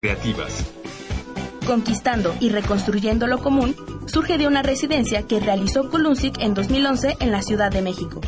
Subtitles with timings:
[0.00, 0.64] creativas.
[1.66, 3.74] Conquistando y reconstruyendo lo común
[4.06, 8.20] surge de una residencia que realizó Kulunzik en 2011 en la Ciudad de México.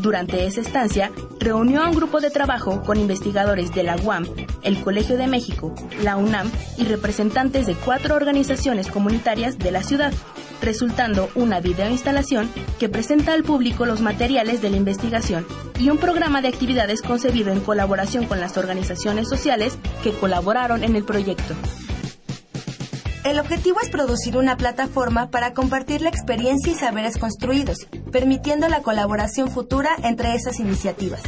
[0.00, 4.26] Durante esa estancia, reunió a un grupo de trabajo con investigadores de la UAM,
[4.62, 10.14] el Colegio de México, la UNAM y representantes de cuatro organizaciones comunitarias de la ciudad,
[10.62, 15.46] resultando una videoinstalación que presenta al público los materiales de la investigación
[15.78, 20.96] y un programa de actividades concebido en colaboración con las organizaciones sociales que colaboraron en
[20.96, 21.54] el proyecto.
[23.24, 28.82] El objetivo es producir una plataforma para compartir la experiencia y saberes construidos, permitiendo la
[28.82, 31.22] colaboración futura entre esas iniciativas.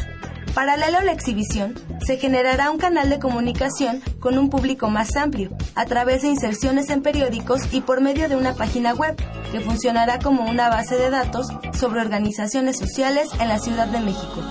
[0.54, 1.74] Paralelo a la exhibición,
[2.06, 6.90] se generará un canal de comunicación con un público más amplio, a través de inserciones
[6.90, 9.16] en periódicos y por medio de una página web,
[9.50, 14.44] que funcionará como una base de datos sobre organizaciones sociales en la Ciudad de México.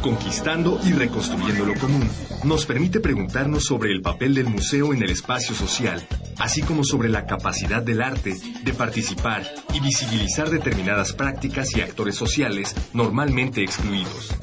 [0.00, 2.08] Conquistando y reconstruyendo lo común
[2.42, 6.02] nos permite preguntarnos sobre el papel del museo en el espacio social,
[6.38, 12.16] así como sobre la capacidad del arte de participar y visibilizar determinadas prácticas y actores
[12.16, 14.34] sociales normalmente excluidos.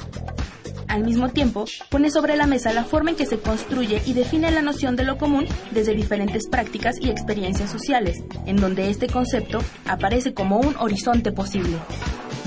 [0.90, 4.50] Al mismo tiempo, pone sobre la mesa la forma en que se construye y define
[4.50, 9.60] la noción de lo común desde diferentes prácticas y experiencias sociales, en donde este concepto
[9.86, 11.78] aparece como un horizonte posible.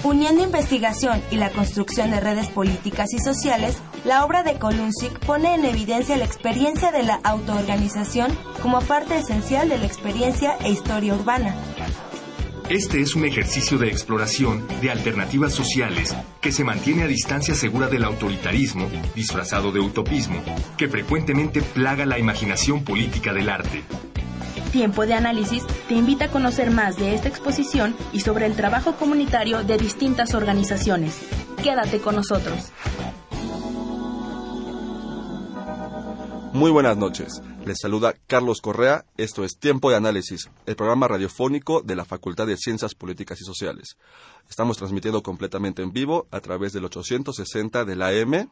[0.03, 5.55] Uniendo investigación y la construcción de redes políticas y sociales, la obra de Kolunzik pone
[5.55, 11.15] en evidencia la experiencia de la autoorganización como parte esencial de la experiencia e historia
[11.15, 11.55] urbana.
[12.69, 17.89] Este es un ejercicio de exploración de alternativas sociales que se mantiene a distancia segura
[17.89, 20.43] del autoritarismo, disfrazado de utopismo,
[20.79, 23.83] que frecuentemente plaga la imaginación política del arte.
[24.71, 28.95] Tiempo de Análisis te invita a conocer más de esta exposición y sobre el trabajo
[28.95, 31.19] comunitario de distintas organizaciones.
[31.63, 32.73] Quédate con nosotros.
[36.55, 37.43] Muy buenas noches.
[37.65, 39.07] Les saluda Carlos Correa.
[39.17, 43.45] Esto es Tiempo de Análisis, el programa radiofónico de la Facultad de Ciencias Políticas y
[43.45, 43.97] Sociales.
[44.51, 48.51] Estamos transmitiendo completamente en vivo a través del 860 de la AM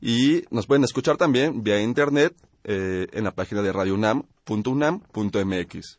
[0.00, 2.34] y nos pueden escuchar también vía internet
[2.64, 5.98] eh, en la página de radiounam.unam.mx.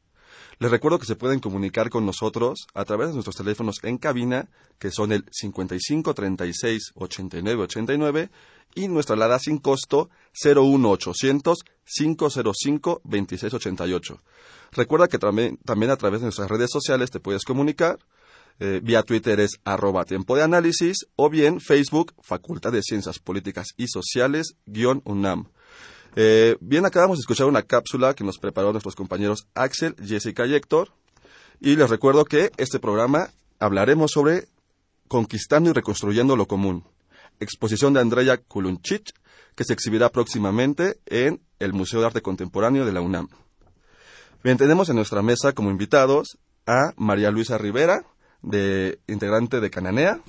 [0.59, 4.49] Les recuerdo que se pueden comunicar con nosotros a través de nuestros teléfonos en cabina,
[4.79, 8.29] que son el 55 36 89 89
[8.77, 14.21] y nuestra alada sin costo 01800 505 2688.
[14.71, 17.97] Recuerda que también, también a través de nuestras redes sociales te puedes comunicar.
[18.59, 23.69] Eh, vía Twitter es arroba tiempo de análisis o bien Facebook Facultad de Ciencias Políticas
[23.77, 25.49] y Sociales guion UNAM.
[26.15, 30.53] Eh, bien, acabamos de escuchar una cápsula que nos preparó nuestros compañeros Axel, Jessica y
[30.53, 30.91] Héctor.
[31.59, 33.29] Y les recuerdo que este programa
[33.59, 34.47] hablaremos sobre
[35.07, 36.83] conquistando y reconstruyendo lo común.
[37.39, 39.13] Exposición de Andrea Kulunchich,
[39.55, 43.27] que se exhibirá próximamente en el Museo de Arte Contemporáneo de la UNAM.
[44.43, 48.05] Bien, tenemos en nuestra mesa como invitados a María Luisa Rivera,
[48.41, 50.19] de, integrante de Cananea.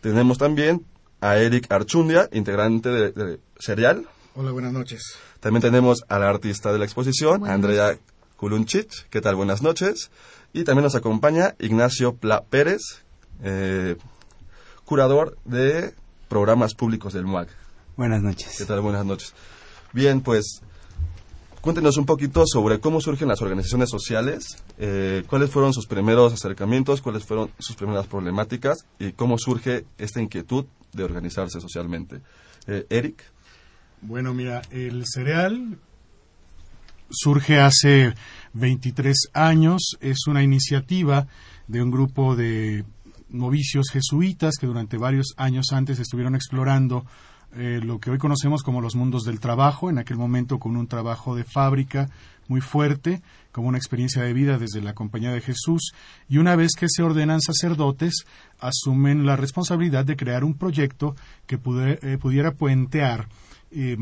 [0.00, 0.84] Tenemos también
[1.20, 4.08] a Eric Archundia, integrante de, de Serial.
[4.34, 5.16] Hola, buenas noches.
[5.40, 7.96] También tenemos a la artista de la exposición, Andrea
[8.36, 9.06] Kulunchich.
[9.10, 9.36] ¿Qué tal?
[9.36, 10.10] Buenas noches.
[10.52, 12.80] Y también nos acompaña Ignacio Pla Pérez,
[13.42, 13.96] eh,
[14.84, 15.94] curador de
[16.28, 17.48] programas públicos del MUAC.
[17.96, 18.56] Buenas noches.
[18.58, 18.80] ¿Qué tal?
[18.80, 19.34] Buenas noches.
[19.92, 20.62] Bien, pues
[21.60, 27.00] cuéntenos un poquito sobre cómo surgen las organizaciones sociales, eh, cuáles fueron sus primeros acercamientos,
[27.00, 32.20] cuáles fueron sus primeras problemáticas y cómo surge esta inquietud de organizarse socialmente.
[32.66, 33.22] Eh, Eric.
[34.02, 35.78] Bueno, mira, el cereal
[37.10, 38.14] surge hace
[38.54, 41.26] 23 años, es una iniciativa
[41.66, 42.84] de un grupo de
[43.34, 47.04] novicios jesuitas que durante varios años antes estuvieron explorando
[47.56, 50.88] eh, lo que hoy conocemos como los mundos del trabajo, en aquel momento con un
[50.88, 52.08] trabajo de fábrica
[52.48, 55.92] muy fuerte, como una experiencia de vida desde la Compañía de Jesús,
[56.28, 58.24] y una vez que se ordenan sacerdotes,
[58.58, 61.14] asumen la responsabilidad de crear un proyecto
[61.46, 63.28] que eh, pudiera puentear
[63.70, 63.98] eh,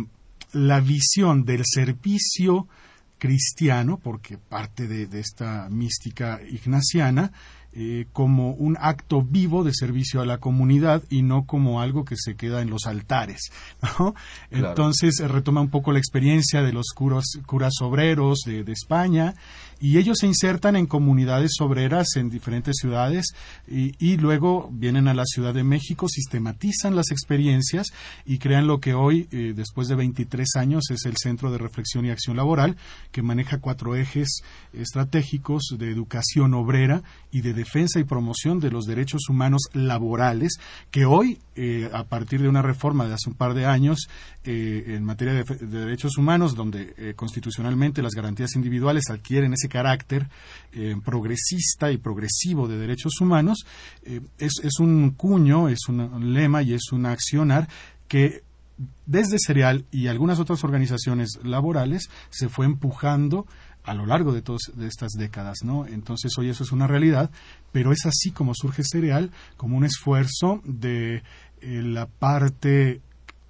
[0.52, 2.68] la visión del servicio
[3.18, 7.32] cristiano, porque parte de, de esta mística ignaciana,
[7.74, 12.16] eh, como un acto vivo de servicio a la comunidad y no como algo que
[12.18, 13.50] se queda en los altares.
[13.98, 14.14] ¿no?
[14.50, 19.34] Entonces retoma un poco la experiencia de los curas, curas obreros de, de España
[19.82, 23.34] y ellos se insertan en comunidades obreras en diferentes ciudades
[23.66, 27.88] y, luego vienen a la Ciudad de México, sistematizan las experiencias
[28.24, 32.06] y crean lo que hoy, eh, después de 23 años, es el Centro de Reflexión
[32.06, 32.76] y Acción Laboral,
[33.10, 34.42] que maneja cuatro ejes
[34.72, 37.02] estratégicos de educación obrera
[37.32, 40.60] y de defensa y promoción de los derechos humanos laborales,
[40.92, 44.08] que hoy, eh, a partir de una reforma de hace un par de años
[44.44, 50.28] eh, en materia de, derechos humanos, donde constitucionalmente las garantías individuales adquieren ese carácter
[51.04, 53.64] progresista y progresivo de derechos humanos,
[54.38, 57.68] es, es, un cuño, es un lema y es un accionar
[58.08, 58.42] que
[59.06, 63.46] desde Cereal y algunas otras organizaciones laborales se fue empujando
[63.84, 65.86] a lo largo de todas de estas décadas, ¿no?
[65.86, 67.30] Entonces hoy eso es una realidad,
[67.72, 73.00] pero es así como surge Cereal como un esfuerzo de eh, la parte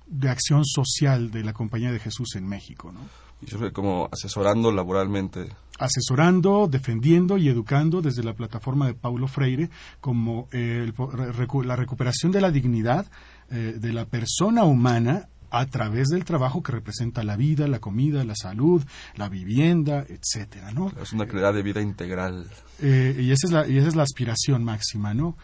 [0.07, 3.01] de acción social de la Compañía de Jesús en México, ¿no?
[3.43, 5.49] Y surge como asesorando laboralmente.
[5.83, 9.69] Asesorando, defendiendo y educando desde la plataforma de Paulo Freire
[10.01, 13.07] como la recuperación de la dignidad
[13.51, 18.25] eh, de la persona humana a través del trabajo que representa la vida, la comida,
[18.25, 18.83] la salud,
[19.17, 20.91] la vivienda, etcétera, ¿no?
[21.03, 22.47] Es una calidad de vida integral.
[22.81, 25.37] Eh, y, esa es la, y esa es la aspiración máxima, ¿no?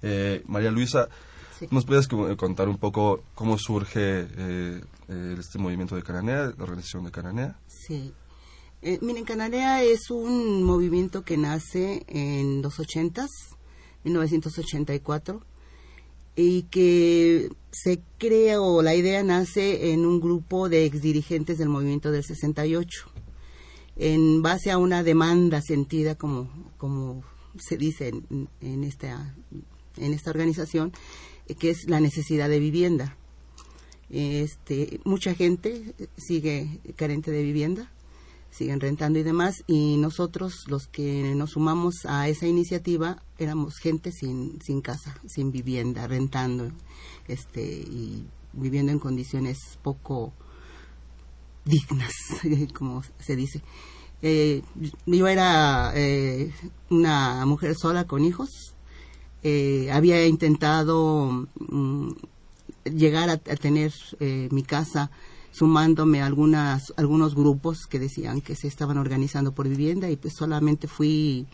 [0.00, 1.08] Eh, María Luisa,
[1.70, 4.26] ¿nos puedes contar un poco cómo surge
[5.08, 7.58] este movimiento de Cananea, la organización de Cananea?
[7.66, 8.14] Sí.
[8.82, 13.28] Miren, Cananea es un movimiento que nace en los 80s,
[14.04, 15.42] 1984
[16.34, 22.10] y que se crea o la idea nace en un grupo de exdirigentes del movimiento
[22.10, 23.10] del 68
[23.96, 27.22] en base a una demanda sentida como como
[27.58, 29.34] se dice en, en esta
[29.98, 30.92] en esta organización
[31.58, 33.16] que es la necesidad de vivienda.
[34.08, 37.92] Este mucha gente sigue carente de vivienda
[38.50, 44.12] siguen rentando y demás y nosotros los que nos sumamos a esa iniciativa éramos gente
[44.12, 46.70] sin, sin casa, sin vivienda, rentando
[47.28, 50.32] este y viviendo en condiciones poco
[51.64, 52.12] dignas,
[52.74, 53.62] como se dice.
[54.22, 54.62] Eh,
[55.06, 56.52] yo era eh,
[56.90, 58.74] una mujer sola con hijos,
[59.42, 62.10] eh, había intentado mm,
[62.84, 63.92] llegar a, a tener
[64.50, 65.10] mi casa
[65.50, 70.34] sumándome a algunas, algunos grupos que decían que se estaban organizando por vivienda y pues
[70.36, 71.46] solamente fui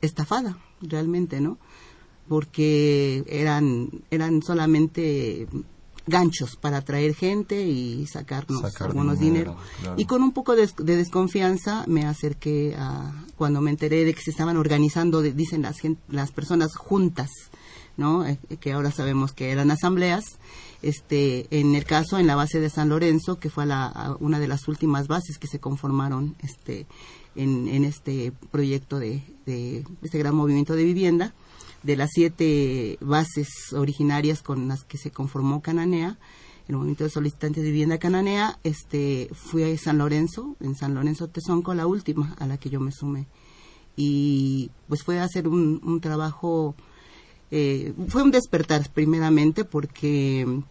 [0.00, 1.58] estafada realmente, ¿no?
[2.28, 5.48] Porque eran, eran solamente
[6.06, 9.56] ganchos para atraer gente y sacarnos algunos dinero.
[9.96, 14.30] Y con un poco de, desconfianza me acerqué a, cuando me enteré de que se
[14.30, 15.76] estaban organizando, dicen las,
[16.08, 17.30] las personas juntas,
[17.96, 18.24] ¿no?
[18.60, 20.38] Que ahora sabemos que eran asambleas,
[20.82, 24.48] este, en el caso en la base de San Lorenzo, que fue la, una de
[24.48, 26.86] las últimas bases que se conformaron este,
[27.36, 29.22] en, este proyecto de,
[30.02, 31.34] este gran movimiento de vivienda,
[31.82, 36.18] de las siete bases originarias con las que se conformó Cananea,
[36.68, 41.28] el movimiento de solicitantes de vivienda cananea, este, fui a San Lorenzo, en San Lorenzo
[41.28, 43.26] Tezonco, la última a la que yo me sumé.
[43.96, 46.76] Y pues fue a hacer un trabajo,
[47.54, 50.62] eh, fue un despertar primeramente porque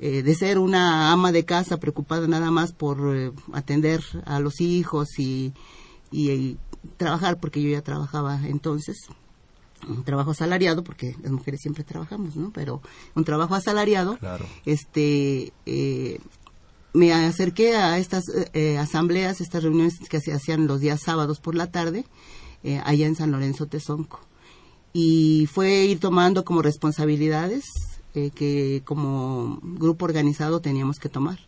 [0.00, 4.60] eh, de ser una ama de casa preocupada nada más por eh, atender a los
[4.60, 5.52] hijos y,
[6.12, 6.56] y,
[6.96, 8.96] trabajar, porque yo ya trabajaba entonces,
[9.88, 12.52] un trabajo asalariado, porque las mujeres siempre trabajamos, ¿no?
[12.52, 12.80] Pero
[13.16, 14.18] un trabajo asalariado,
[14.64, 16.20] este, eh,
[16.94, 18.24] me acerqué a estas
[18.78, 22.06] asambleas, estas reuniones que se hacían los días sábados por la tarde,
[22.84, 24.20] allá en San Lorenzo Tezonco.
[24.92, 27.64] Y fue ir tomando como responsabilidades
[28.14, 31.38] eh, que como grupo organizado teníamos que tomar.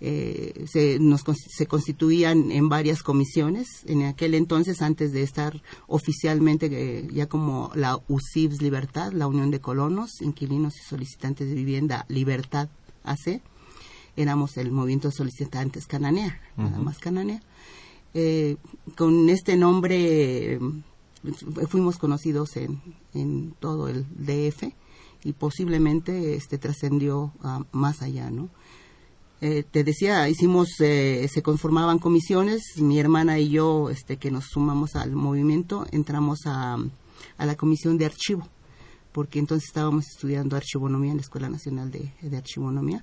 [0.00, 3.68] Eh, se, nos, se constituían en varias comisiones.
[3.86, 9.52] En aquel entonces, antes de estar oficialmente eh, ya como la UCIBS Libertad, la Unión
[9.52, 12.68] de Colonos, Inquilinos y Solicitantes de Vivienda Libertad
[13.04, 13.40] AC,
[14.16, 17.40] éramos el movimiento de solicitantes Cananea, nada más Cananea.
[18.96, 20.58] con este nombre
[21.68, 22.80] fuimos conocidos en,
[23.14, 24.74] en todo el DF
[25.24, 27.32] y posiblemente este trascendió
[27.72, 28.50] más allá, ¿no?
[29.44, 34.44] Eh, te decía, hicimos, eh, se conformaban comisiones, mi hermana y yo, este, que nos
[34.44, 36.76] sumamos al movimiento, entramos a,
[37.38, 38.48] a la comisión de archivo,
[39.10, 43.02] porque entonces estábamos estudiando archivonomía en la Escuela Nacional de, de Archivonomía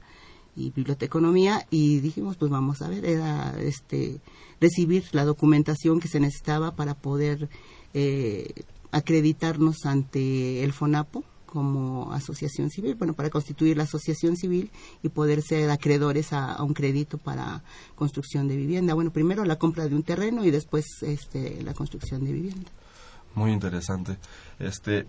[0.56, 4.20] y biblioteconomía y dijimos pues vamos a ver era este
[4.60, 7.50] recibir la documentación que se necesitaba para poder
[7.93, 8.53] eh,
[8.91, 15.41] acreditarnos ante el FONAPO como asociación civil, bueno, para constituir la asociación civil y poder
[15.41, 17.63] ser acreedores a, un crédito para
[17.96, 18.93] construcción de vivienda.
[18.93, 22.69] Bueno, primero la compra de un terreno y después este, la construcción de vivienda.
[23.34, 24.17] Muy interesante.
[24.60, 25.08] Este,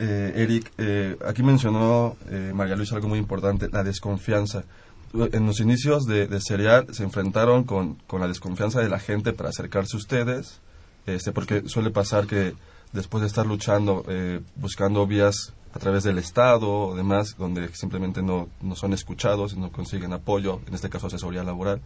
[0.00, 4.64] eh, Eric, eh, aquí mencionó eh, María Luisa algo muy importante, la desconfianza.
[5.12, 9.32] En los inicios de, de Serial se enfrentaron con, con la desconfianza de la gente
[9.32, 10.60] para acercarse a ustedes
[11.06, 12.54] este, porque suele pasar que
[12.92, 18.22] después de estar luchando, eh, buscando vías a través del Estado o demás, donde simplemente
[18.22, 21.80] no, no son escuchados y no consiguen apoyo, en este caso asesoría laboral,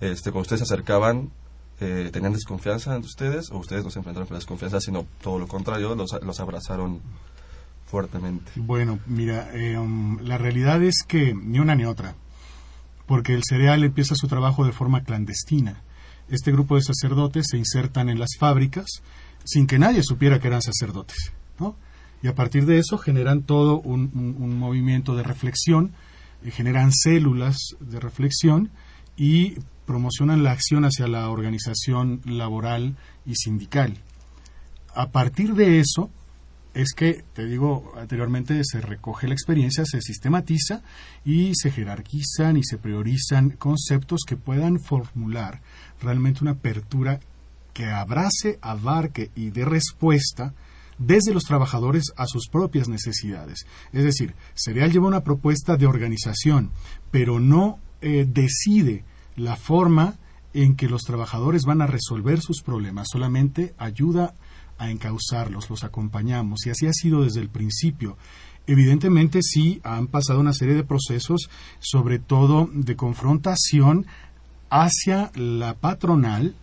[0.00, 1.30] este, cuando ustedes se acercaban,
[1.80, 5.46] eh, ¿tenían desconfianza entre ustedes o ustedes no se enfrentaron con desconfianza, sino todo lo
[5.46, 7.00] contrario, los, los abrazaron
[7.86, 8.50] fuertemente?
[8.56, 12.14] Bueno, mira, eh, um, la realidad es que ni una ni otra,
[13.06, 15.82] porque el cereal empieza su trabajo de forma clandestina.
[16.30, 18.86] Este grupo de sacerdotes se insertan en las fábricas
[19.44, 21.76] sin que nadie supiera que eran sacerdotes, ¿no?
[22.22, 25.92] Y a partir de eso generan todo un, movimiento de reflexión,
[26.42, 28.70] eh, generan células de reflexión
[29.16, 29.54] y
[29.86, 33.94] promocionan la acción hacia la organización laboral y sindical.
[34.94, 36.10] A partir de eso,
[36.74, 40.82] es que, te digo anteriormente, se recoge la experiencia, se sistematiza
[41.24, 45.60] y se jerarquizan y se priorizan conceptos que puedan formular
[46.00, 47.20] realmente una apertura
[47.72, 50.54] que abrace, abarque y dé respuesta
[50.98, 53.66] desde los trabajadores a sus propias necesidades.
[53.92, 56.70] Es decir, Cereal lleva una propuesta de organización,
[57.10, 59.04] pero no eh, decide
[59.36, 60.16] la forma
[60.54, 64.47] en que los trabajadores van a resolver sus problemas, solamente ayuda a
[64.78, 68.16] encauzarlos, los acompañamos y así ha sido desde el principio.
[68.66, 71.48] Evidentemente sí han pasado una serie de procesos,
[71.80, 74.06] sobre todo de confrontación
[74.70, 76.54] hacia la patronal,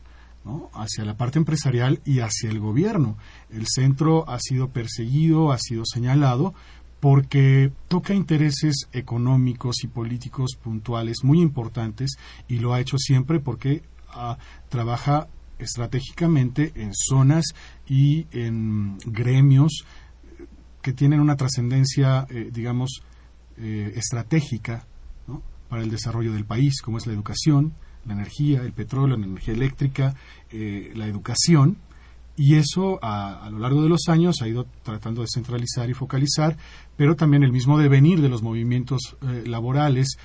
[0.74, 3.18] hacia la parte empresarial y hacia el gobierno.
[3.50, 6.54] El centro ha sido perseguido, ha sido señalado,
[7.00, 12.18] porque toca intereses económicos y políticos puntuales muy importantes
[12.48, 14.38] y lo ha hecho siempre porque ah,
[14.70, 15.28] trabaja
[15.60, 17.46] estratégicamente en zonas
[17.88, 19.86] y en gremios
[20.86, 23.02] que tienen una trascendencia, eh, digamos,
[23.58, 24.86] eh, estratégica
[25.68, 27.74] para el desarrollo del país, como es la educación,
[28.06, 30.14] la energía, el petróleo, la energía eléctrica,
[30.52, 31.78] eh, la educación,
[32.38, 36.56] y eso a, lo largo de los años ha ido tratando de centralizar y focalizar,
[36.96, 40.18] pero también el mismo devenir de los movimientos laborales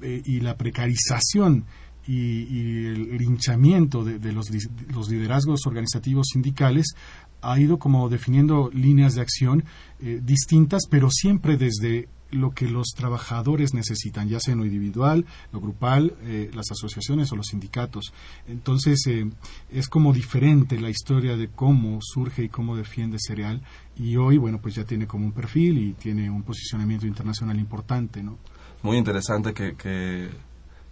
[0.00, 1.66] y la precarización
[2.06, 6.94] y, el linchamiento de, los, liderazgos organizativos sindicales
[7.40, 9.64] ha ido como definiendo líneas de acción
[10.00, 15.26] eh, distintas, pero siempre desde lo que los trabajadores necesitan, ya sea en lo individual,
[15.52, 18.12] lo grupal, eh, las asociaciones o los sindicatos.
[18.48, 19.28] Entonces, eh,
[19.70, 23.60] es como diferente la historia de cómo surge y cómo defiende Cereal
[23.96, 28.22] y hoy, bueno, pues ya tiene como un perfil y tiene un posicionamiento internacional importante,
[28.22, 28.38] ¿no?
[28.82, 30.30] Muy interesante que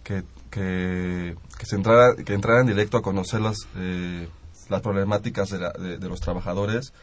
[0.03, 4.27] que, que, se entrara, que entrara en directo a conocer las, eh,
[4.69, 6.93] las problemáticas de, de, los trabajadores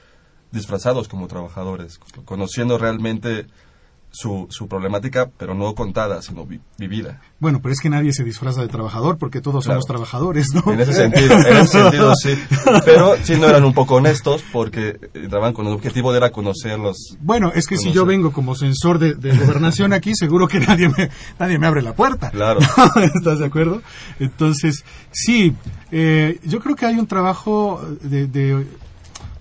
[0.52, 3.46] disfrazados como trabajadores, conociendo realmente
[4.10, 6.46] su, su problemática, pero no contada, sino
[6.78, 7.20] vivida.
[7.38, 10.72] Bueno, pero es que nadie se disfraza de trabajador porque todos somos trabajadores, ¿no?
[10.72, 12.38] En ese sentido, en ese sentido sí.
[12.84, 17.16] Pero sí no eran un poco honestos porque entraban con el objetivo de era conocerlos.
[17.20, 21.10] Bueno, es que si yo vengo como censor de, gobernación aquí, seguro que nadie me,
[21.38, 22.30] nadie me abre la puerta.
[22.30, 22.60] Claro.
[23.14, 23.82] ¿Estás de acuerdo?
[24.18, 25.54] Entonces, sí,
[25.90, 28.66] eh, yo creo que hay un trabajo de, de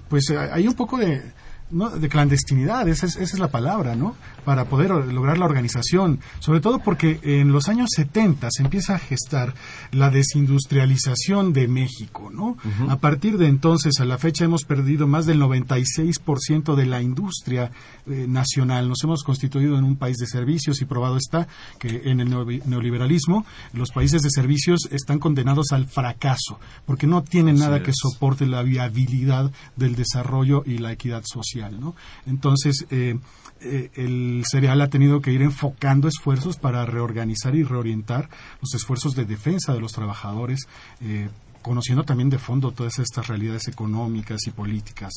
[0.10, 1.22] pues hay un poco de,
[1.70, 1.90] ¿no?
[1.90, 4.16] de clandestinidad, esa es, esa es la palabra, ¿no?
[4.46, 9.00] Para poder lograr la organización, sobre todo porque en los años 70 se empieza a
[9.00, 9.54] gestar
[9.92, 12.58] la desindustrialización de México, ¿no?
[12.90, 17.72] A partir de entonces a la fecha hemos perdido más del 96% de la industria
[18.06, 18.88] eh, nacional.
[18.88, 21.48] Nos hemos constituido en un país de servicios y probado está
[21.80, 27.58] que en el neoliberalismo los países de servicios están condenados al fracaso porque no tienen
[27.58, 31.96] nada que soporte la viabilidad del desarrollo y la equidad social, ¿no?
[32.26, 33.18] Entonces, eh,
[33.60, 38.30] eh, el cereal ha tenido que ir enfocando esfuerzos para reorganizar y reorientar
[38.62, 40.68] los esfuerzos de defensa de los trabajadores,
[41.02, 41.30] eh,
[41.62, 45.14] conociendo también de fondo todas estas realidades económicas y políticas.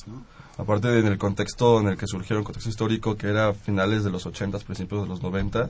[0.58, 4.26] Aparte del contexto en el que surgieron, el contexto histórico que era finales de los
[4.26, 5.68] 80, principios de los 90,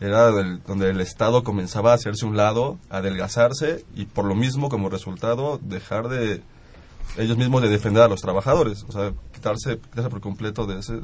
[0.00, 0.30] era
[0.66, 4.88] donde el Estado comenzaba a hacerse un lado, a adelgazarse y por lo mismo como
[4.88, 6.42] resultado dejar de
[7.16, 11.00] ellos mismos de defender a los trabajadores, o sea, quitarse, quitarse por completo de ese,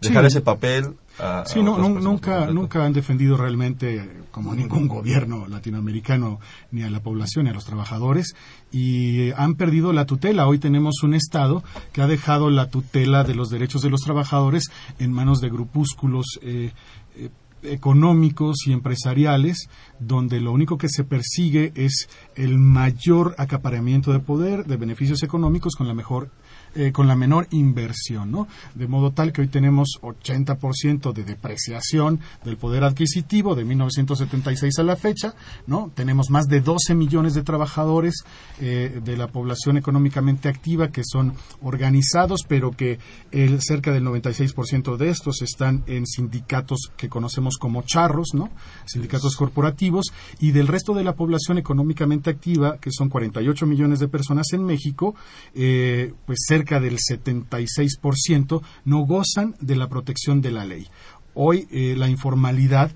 [0.00, 6.38] dejar ese papel a, sí, no, nunca, nunca han defendido realmente como ningún gobierno latinoamericano
[6.70, 8.36] ni a la población ni a los trabajadores
[8.70, 10.46] y han perdido la tutela.
[10.46, 14.70] Hoy tenemos un Estado que ha dejado la tutela de los derechos de los trabajadores
[15.00, 16.70] en manos de grupúsculos eh,
[17.16, 17.30] eh,
[17.64, 24.66] económicos y empresariales donde lo único que se persigue es el mayor acaparamiento de poder,
[24.66, 26.30] de beneficios económicos con la mejor
[26.74, 28.48] eh, con la menor inversión, ¿no?
[28.74, 34.82] De modo tal que hoy tenemos 80% de depreciación del poder adquisitivo de 1976 a
[34.82, 35.34] la fecha,
[35.66, 35.90] ¿no?
[35.94, 38.24] Tenemos más de 12 millones de trabajadores
[38.60, 42.98] eh, de la población económicamente activa que son organizados, pero que
[43.30, 48.50] el, cerca del 96% de estos están en sindicatos que conocemos como charros, ¿no?
[48.86, 50.06] Sindicatos corporativos
[50.40, 54.64] y del resto de la población económicamente activa, que son 48 millones de personas en
[54.64, 55.14] México,
[55.54, 60.88] eh, pues cerca del 76% no gozan de la protección de la ley.
[61.34, 62.90] Hoy eh, la informalidad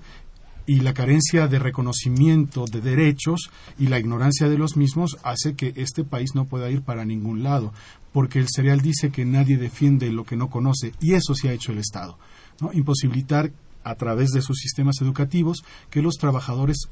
[0.65, 5.73] y la carencia de reconocimiento de derechos y la ignorancia de los mismos hace que
[5.77, 7.73] este país no pueda ir para ningún lado,
[8.11, 11.53] porque el cereal dice que nadie defiende lo que no conoce y eso sí ha
[11.53, 12.17] hecho el Estado.
[12.59, 12.71] ¿no?
[12.73, 13.51] Imposibilitar
[13.85, 16.89] a través de sus sistemas educativos que los trabajadores,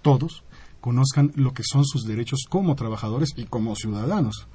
[0.00, 0.42] todos,
[0.80, 4.46] conozcan lo que son sus derechos como trabajadores y como ciudadanos,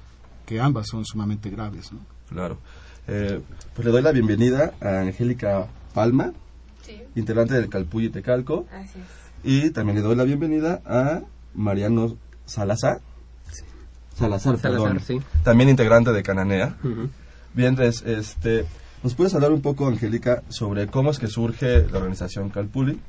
[0.44, 1.92] que ambas son sumamente graves.
[1.92, 2.00] ¿no?
[2.28, 2.58] Claro.
[3.06, 3.40] Eh,
[3.74, 6.32] pues le doy la bienvenida a Angélica Palma,
[7.14, 8.66] integrante del Calpuy y Tecalco.
[9.42, 11.22] Y también le doy la bienvenida a
[11.54, 13.00] Mariano Salazar.
[14.14, 15.00] Salazar, perdón.
[15.42, 16.76] También integrante de Cananea.
[17.52, 18.64] Bien, este,
[19.02, 23.00] ¿nos puedes hablar un poco, Angélica, sobre cómo es que surge la organización Calpuli?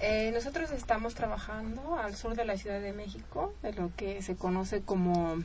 [0.00, 4.36] Eh, nosotros estamos trabajando al sur de la Ciudad de México, de lo que se
[4.36, 5.36] conoce como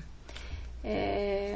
[0.83, 1.55] eh,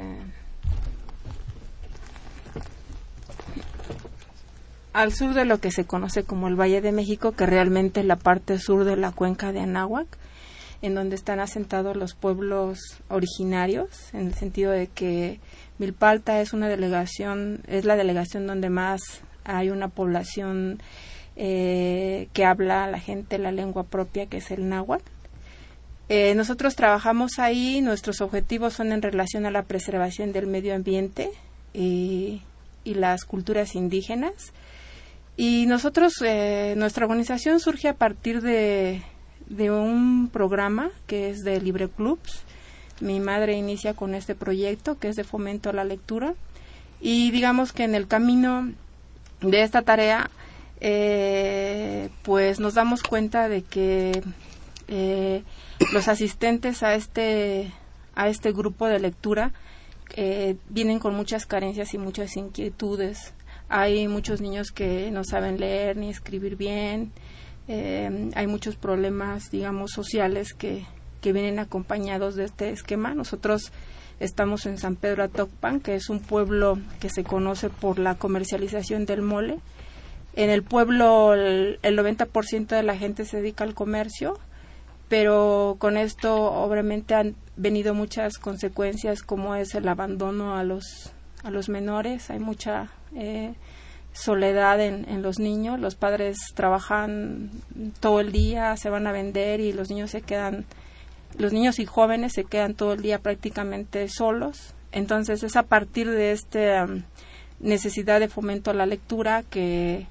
[4.93, 8.05] al sur de lo que se conoce como el Valle de México, que realmente es
[8.05, 10.07] la parte sur de la cuenca de Anáhuac,
[10.81, 12.79] en donde están asentados los pueblos
[13.09, 15.39] originarios, en el sentido de que
[15.77, 19.01] Milpalta es una delegación, es la delegación donde más
[19.43, 20.79] hay una población
[21.35, 25.05] eh, que habla la gente la lengua propia, que es el náhuatl.
[26.09, 31.31] Eh, nosotros trabajamos ahí, nuestros objetivos son en relación a la preservación del medio ambiente
[31.73, 32.41] y,
[32.83, 34.53] y las culturas indígenas.
[35.35, 39.01] Y nosotros, eh, nuestra organización surge a partir de,
[39.49, 42.43] de un programa que es de Libre Clubs.
[43.01, 46.33] Mi madre inicia con este proyecto que es de fomento a la lectura.
[46.99, 48.71] Y digamos que en el camino
[49.41, 50.31] de esta tarea,
[50.81, 54.23] eh, pues nos damos cuenta de que
[54.87, 55.43] eh,
[55.93, 57.71] los asistentes a este,
[58.15, 59.53] a este grupo de lectura
[60.69, 63.33] vienen con muchas carencias y muchas inquietudes
[63.69, 67.11] hay muchos niños que no saben leer ni escribir bien.
[67.67, 70.85] Eh, hay muchos problemas, digamos, sociales que,
[71.21, 73.13] que vienen acompañados de este esquema.
[73.13, 73.73] Nosotros
[74.21, 79.05] estamos en San Pedro Atocpan, que es un pueblo que se conoce por la comercialización
[79.05, 79.59] del mole.
[80.33, 84.39] En el pueblo el, el 90% de la gente se dedica al comercio,
[85.09, 91.11] pero con esto obviamente han venido muchas consecuencias como es el abandono a los
[91.43, 93.53] a los menores, hay mucha eh,
[94.11, 97.51] soledad en, en, los niños, los padres trabajan
[97.99, 100.65] todo el día, se van a vender y los niños se quedan,
[101.37, 104.73] los niños y jóvenes se quedan todo el día prácticamente solos.
[104.91, 106.87] Entonces es a partir de esta
[107.59, 110.07] necesidad de fomento a la lectura que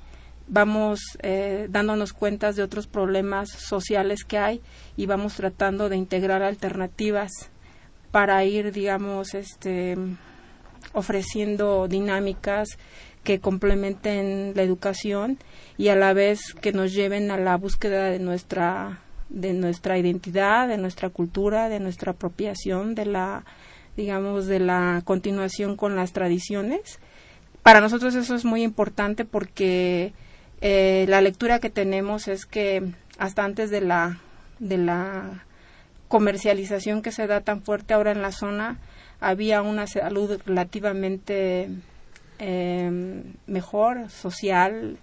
[0.49, 4.61] vamos eh, dándonos cuentas de otros problemas sociales que hay
[4.97, 7.31] y vamos tratando de integrar alternativas
[8.11, 9.97] para ir, digamos, este,
[10.93, 12.79] ofreciendo dinámicas
[13.25, 15.39] que complementen la educación
[15.77, 20.69] y a la vez que nos lleven a la búsqueda de nuestra de nuestra identidad,
[20.69, 23.45] de nuestra cultura, de nuestra apropiación, de la
[23.97, 27.01] digamos de la continuación con las tradiciones.
[27.65, 30.13] Para nosotros eso es muy importante porque
[30.61, 32.83] eh, la lectura que tenemos es que
[33.19, 34.21] hasta antes de la
[34.59, 35.45] de la
[36.09, 38.79] comercialización que se da tan fuerte ahora en la zona,
[39.21, 41.69] había una salud relativamente
[42.39, 44.99] eh, mejor, social,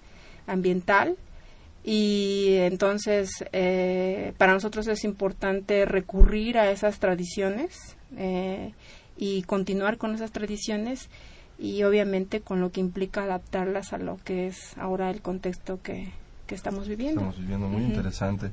[0.47, 1.17] ambiental.
[1.83, 8.71] Y entonces eh, para nosotros es importante recurrir a esas tradiciones eh,
[9.17, 11.09] y continuar con esas tradiciones
[11.63, 16.11] y obviamente con lo que implica adaptarlas a lo que es ahora el contexto que,
[16.45, 17.21] que estamos viviendo.
[17.21, 18.51] Estamos viviendo, muy interesante.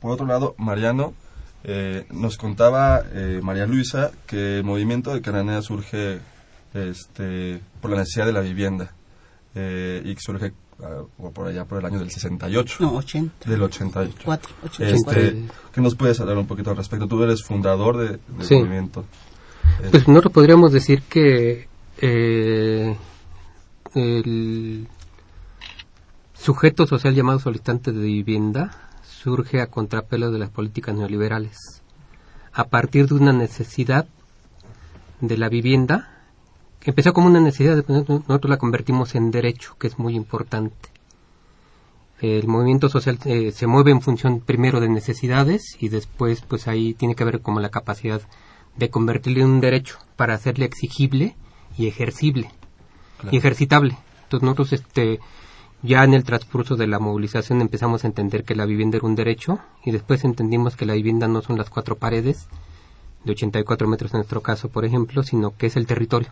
[0.00, 1.12] por otro lado, Mariano,
[1.64, 6.20] eh, nos contaba eh, María Luisa que el movimiento de Cananea surge
[6.72, 8.92] este, por la necesidad de la vivienda
[9.54, 11.02] eh, y surge ah,
[11.34, 12.76] por allá por el año del 68.
[12.80, 13.50] No, 80.
[13.50, 14.40] Del 88.
[14.78, 17.08] Este, ¿Qué nos puedes hablar un poquito al respecto?
[17.08, 19.04] Tú eres fundador de, del movimiento.
[19.90, 21.68] Pues nosotros podríamos decir que
[22.02, 22.96] el
[26.34, 28.72] sujeto social llamado solicitante de vivienda
[29.04, 31.82] surge a contrapelo de las políticas neoliberales,
[32.52, 34.06] a partir de una necesidad
[35.20, 36.12] de la vivienda
[36.84, 40.90] empezó como una necesidad, nosotros la convertimos en derecho, que es muy importante.
[42.20, 46.94] El movimiento social eh, se mueve en función primero de necesidades y después pues ahí
[46.94, 48.22] tiene que ver como la capacidad
[48.76, 51.36] de convertirle en un derecho para hacerle exigible
[51.76, 52.50] y ejercible
[53.30, 53.96] y ejercitable.
[54.24, 55.20] Entonces nosotros este
[55.82, 59.16] ya en el transcurso de la movilización empezamos a entender que la vivienda era un
[59.16, 62.46] derecho y después entendimos que la vivienda no son las cuatro paredes
[63.24, 66.30] de 84 metros en nuestro caso, por ejemplo, sino que es el territorio.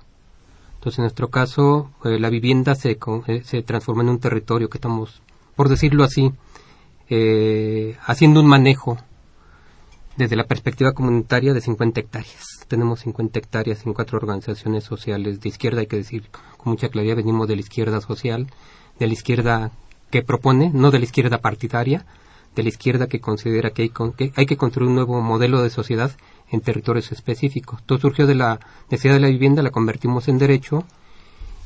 [0.75, 4.79] Entonces, en nuestro caso, eh, la vivienda se, eh, se transforma en un territorio que
[4.79, 5.21] estamos,
[5.55, 6.33] por decirlo así,
[7.11, 8.99] eh, haciendo un manejo
[10.21, 12.67] desde la perspectiva comunitaria de 50 hectáreas.
[12.69, 16.29] Tenemos 50 hectáreas en cuatro organizaciones sociales de izquierda, hay que decir
[16.59, 18.47] con mucha claridad, venimos de la izquierda social,
[18.99, 19.73] de la izquierda
[20.11, 22.05] que propone, no de la izquierda partidaria,
[22.55, 25.71] de la izquierda que considera que hay, que hay que construir un nuevo modelo de
[25.71, 26.11] sociedad
[26.51, 27.83] en territorios específicos.
[27.87, 30.85] Todo surgió de la necesidad de la vivienda, la convertimos en derecho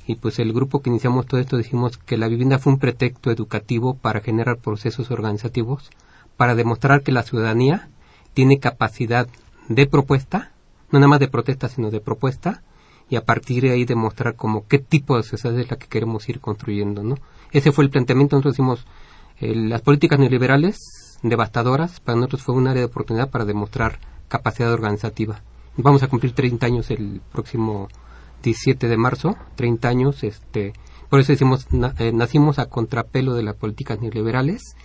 [0.06, 3.32] y pues el grupo que iniciamos todo esto dijimos que la vivienda fue un pretexto
[3.32, 5.90] educativo para generar procesos organizativos,
[6.36, 7.88] para demostrar que la ciudadanía
[8.34, 9.28] tiene capacidad
[9.68, 10.52] de propuesta,
[10.90, 12.62] no nada más de protesta, sino de propuesta,
[13.08, 16.28] y a partir de ahí demostrar como qué tipo de sociedad es la que queremos
[16.28, 17.16] ir construyendo, ¿no?
[17.52, 18.86] Ese fue el planteamiento, nosotros decimos,
[19.40, 20.78] eh, las políticas neoliberales
[21.22, 25.42] devastadoras para nosotros fue un área de oportunidad para demostrar capacidad organizativa.
[25.76, 27.88] Vamos a cumplir 30 años el próximo
[28.42, 30.72] 17 de marzo, 30 años, este,
[31.08, 31.66] por eso decimos,
[31.98, 34.76] eh, nacimos a contrapelo de las políticas neoliberales,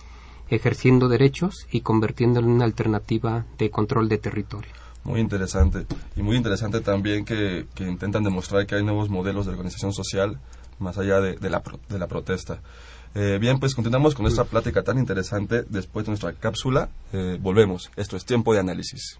[0.50, 4.70] ejerciendo derechos y convirtiéndolo en una alternativa de control de territorio.
[5.04, 5.86] Muy interesante.
[6.16, 10.38] Y muy interesante también que, intentan demostrar que hay nuevos modelos de organización social
[10.78, 12.60] más allá de, la, de la protesta.
[13.14, 16.90] Eh, bien, pues continuamos con esta plática tan interesante después de nuestra cápsula.
[17.12, 17.90] Eh, volvemos.
[17.96, 19.18] Esto es tiempo de análisis.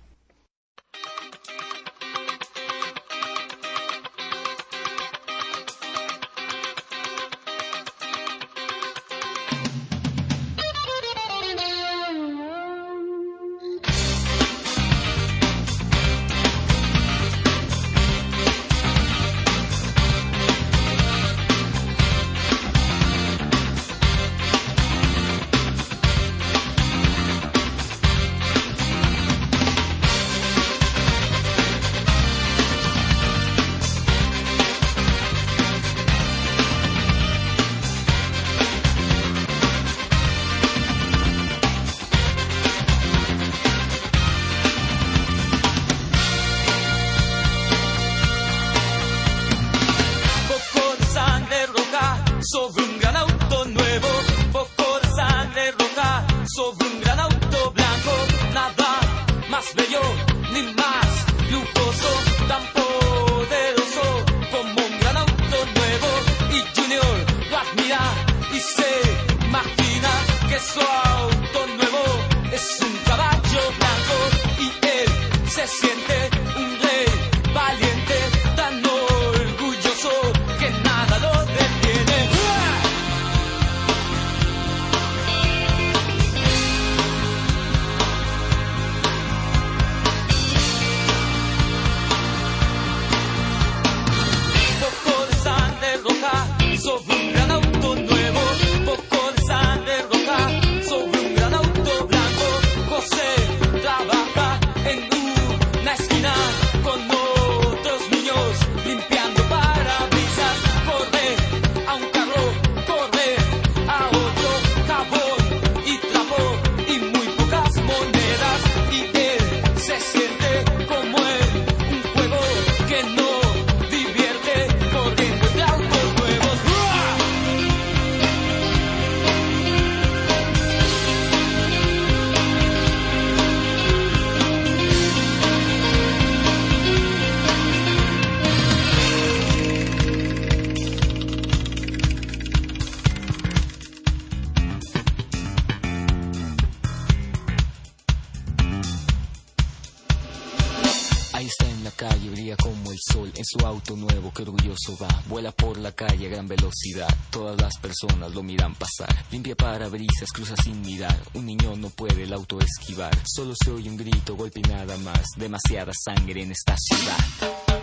[157.31, 159.15] Todas las personas lo miran pasar.
[159.31, 161.17] Limpia parabrisas, cruza sin mirar.
[161.35, 163.13] Un niño no puede el auto esquivar.
[163.27, 165.23] Solo se oye un grito, golpe y nada más.
[165.37, 167.80] Demasiada sangre en esta ciudad.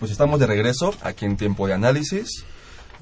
[0.00, 2.44] Pues estamos de regreso aquí en tiempo de análisis.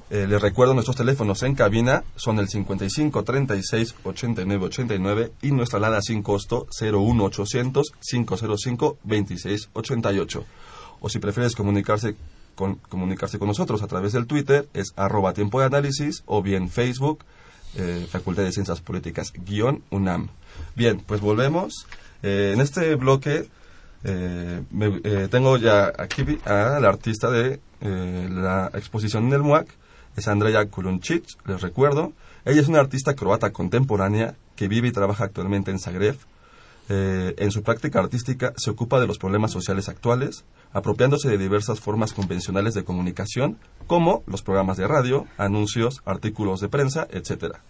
[0.09, 5.77] Eh, les recuerdo nuestros teléfonos en cabina son el 55 36 89 89 y nuestra
[5.77, 10.45] alada sin costo 01 800 505 26 88.
[10.99, 12.15] O si prefieres comunicarse
[12.55, 16.69] con, comunicarse con nosotros a través del Twitter es arroba tiempo de análisis o bien
[16.69, 17.23] Facebook
[17.75, 20.29] eh, Facultad de Ciencias Políticas guion UNAM.
[20.75, 21.87] Bien, pues volvemos.
[22.23, 23.47] Eh, en este bloque
[24.03, 29.41] eh, me- eh, tengo ya aquí a la artista de eh, la exposición en el
[29.41, 29.67] MUAC,
[30.15, 32.13] es Andrea Kuluncic, les recuerdo.
[32.45, 36.15] Ella es una artista croata contemporánea que vive y trabaja actualmente en Zagreb.
[36.91, 41.79] Eh, en su práctica artística se ocupa de los problemas sociales actuales, apropiándose de diversas
[41.79, 47.61] formas convencionales de comunicación, como los programas de radio, anuncios, artículos de prensa, etcétera.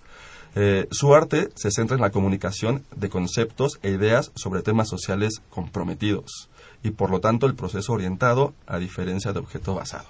[0.56, 5.42] Eh, su arte se centra en la comunicación de conceptos e ideas sobre temas sociales
[5.50, 6.50] comprometidos
[6.84, 10.08] y por lo tanto el proceso orientado a diferencia de objeto basado.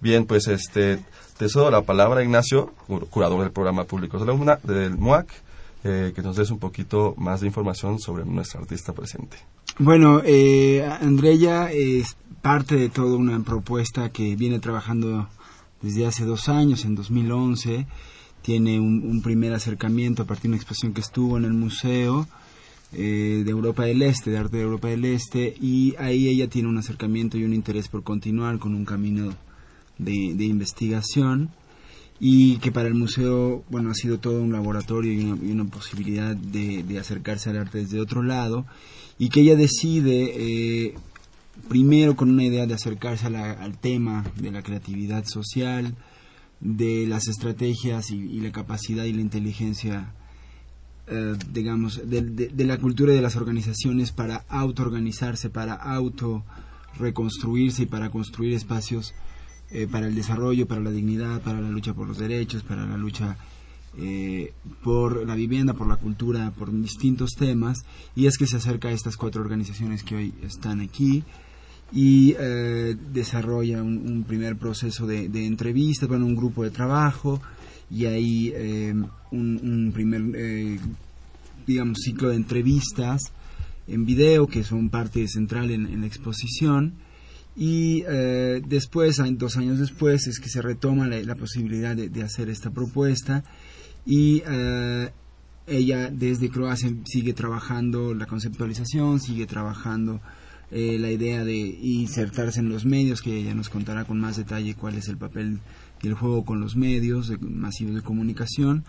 [0.00, 0.98] Bien, pues este
[1.38, 5.28] te cedo la palabra Ignacio, cur- curador del programa público de la UNA- del MUAC,
[5.84, 9.36] eh, que nos des un poquito más de información sobre nuestra artista presente.
[9.78, 15.28] Bueno, eh, Andrea es parte de toda una propuesta que viene trabajando
[15.80, 17.86] desde hace dos años, en 2011.
[18.42, 22.26] Tiene un, un primer acercamiento a partir de una exposición que estuvo en el Museo
[22.94, 26.68] eh, de Europa del Este, de Arte de Europa del Este, y ahí ella tiene
[26.68, 29.34] un acercamiento y un interés por continuar con un camino
[29.96, 31.48] de, investigación
[32.20, 36.98] y que para el museo, bueno, ha sido todo un laboratorio y una, posibilidad de,
[36.98, 38.66] acercarse al arte desde otro lado,
[39.18, 40.94] y que ella decide, eh,
[41.70, 45.94] primero con una idea de acercarse al tema de la creatividad social,
[46.62, 50.14] de las estrategias y, y la capacidad y la inteligencia,
[51.08, 56.44] eh, digamos, de, de- la cultura de las organizaciones para autoorganizarse, para auto
[56.98, 59.12] reconstruirse y para construir espacios
[59.70, 62.96] eh, para el desarrollo, para la dignidad, para la lucha por los derechos, para la
[62.96, 63.36] lucha
[63.98, 64.52] eh,
[64.84, 68.92] por la vivienda, por la cultura, por distintos temas, y es que se acerca a
[68.92, 71.24] estas cuatro organizaciones que hoy están aquí
[71.92, 77.40] y eh, desarrolla un, primer proceso de, de entrevistas, un grupo de trabajo
[77.90, 78.94] y ahí eh,
[79.30, 80.78] un, primer, eh,
[81.66, 83.32] digamos, ciclo de entrevistas
[83.86, 86.94] en video que son parte central en, la exposición.
[87.54, 92.22] Y eh, después, dos años después, es que se retoma la, la posibilidad de, de
[92.22, 93.44] hacer esta propuesta
[94.04, 95.10] y eh,
[95.66, 100.20] ella desde Croacia sigue trabajando la conceptualización, sigue trabajando
[100.72, 104.74] eh, la idea de insertarse en los medios, que ella nos contará con más detalle
[104.74, 105.60] cuál es el papel
[106.02, 108.84] del juego con los medios de- masivos de comunicación.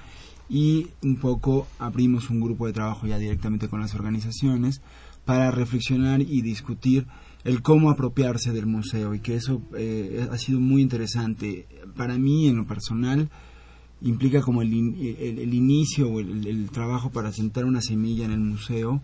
[0.49, 4.81] Y un poco abrimos un grupo de trabajo ya directamente con las organizaciones
[5.25, 7.05] para reflexionar y discutir
[7.43, 9.13] el cómo apropiarse del museo.
[9.13, 11.65] Y que eso eh, ha sido muy interesante.
[11.95, 13.29] Para mí en lo personal
[14.01, 18.25] implica como el, in- el- el inicio o el, el trabajo para sentar una semilla
[18.25, 19.01] en el museo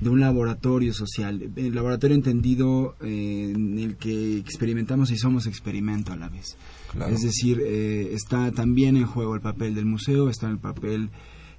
[0.00, 6.12] de un laboratorio social, el laboratorio entendido eh, en el que experimentamos y somos experimento
[6.12, 6.56] a la vez.
[6.92, 7.14] Claro.
[7.14, 11.10] Es decir, eh, está también en juego el papel del museo, está en el papel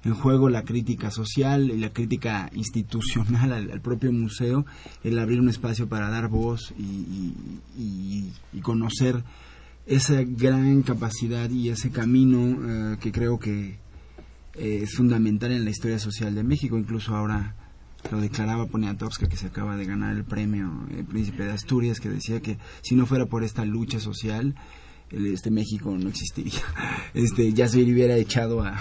[0.04, 4.66] en juego la crítica social y la crítica institucional al, al propio museo,
[5.04, 7.34] el abrir un espacio para dar voz y, y-
[7.78, 9.22] y- y conocer
[9.86, 13.76] esa gran capacidad y ese camino eh, que creo que
[14.54, 17.54] es fundamental en la historia social de México, incluso ahora
[18.10, 22.08] lo declaraba Poniatowska que se acaba de ganar el premio el Príncipe de Asturias que
[22.08, 24.54] decía que si no fuera por esta lucha social
[25.10, 26.62] este México no existiría.
[27.14, 28.78] Este ya se hubiera echado a,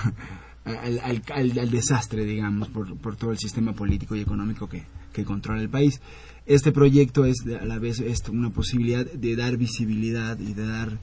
[0.64, 5.70] al, desastre digamos por, por todo el sistema político y económico que, que controla el
[5.70, 6.02] país.
[6.46, 10.98] Este proyecto es a la vez es una posibilidad de dar visibilidad y de dar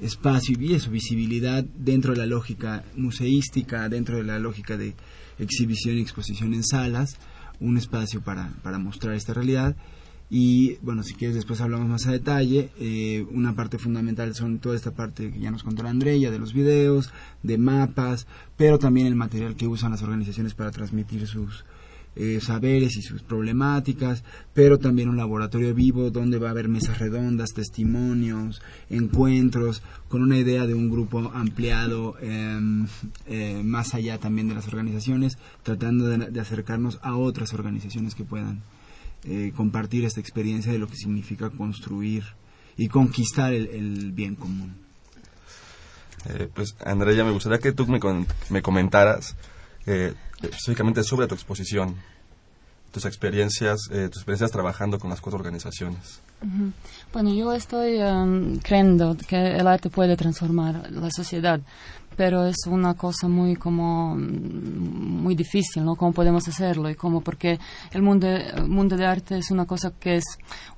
[0.00, 4.94] espacio y eso, visibilidad dentro de la lógica museística, dentro de la lógica de
[5.38, 7.16] exhibición y exposición en salas,
[7.60, 9.76] un espacio para, para mostrar esta realidad.
[10.28, 12.70] Y bueno, si quieres después hablamos más a detalle.
[12.80, 16.38] Eh, una parte fundamental son toda esta parte que ya nos contó la Andrea, de
[16.38, 17.10] los videos,
[17.42, 21.64] de mapas, pero también el material que usan las organizaciones para transmitir sus,
[22.16, 24.24] eh, saberes y sus problemáticas,
[24.54, 30.38] pero también un laboratorio vivo donde va a haber mesas redondas, testimonios, encuentros, con una
[30.38, 32.86] idea de un grupo ampliado em,
[33.26, 38.62] eh, más allá también de las organizaciones, tratando de, acercarnos a otras organizaciones que puedan
[39.24, 42.24] eh, compartir esta experiencia de lo que significa construir
[42.78, 44.74] y conquistar el, el bien común.
[46.28, 49.36] Eh, pues Andrea, me gustaría que tú me comentaras
[49.86, 51.96] eh, específicamente sobre tu exposición.
[52.92, 56.22] tus experiencias, eh, tus experiencias trabajando con las cuatro organizaciones.
[57.12, 61.60] Bueno, yo estoy um, creyendo que el arte puede transformar la sociedad,
[62.16, 65.96] pero es una cosa muy como mm, muy difícil, ¿no?
[65.96, 67.58] Cómo podemos hacerlo y cómo porque
[67.92, 68.28] el mundo
[68.66, 70.24] mundo de arte es una cosa que es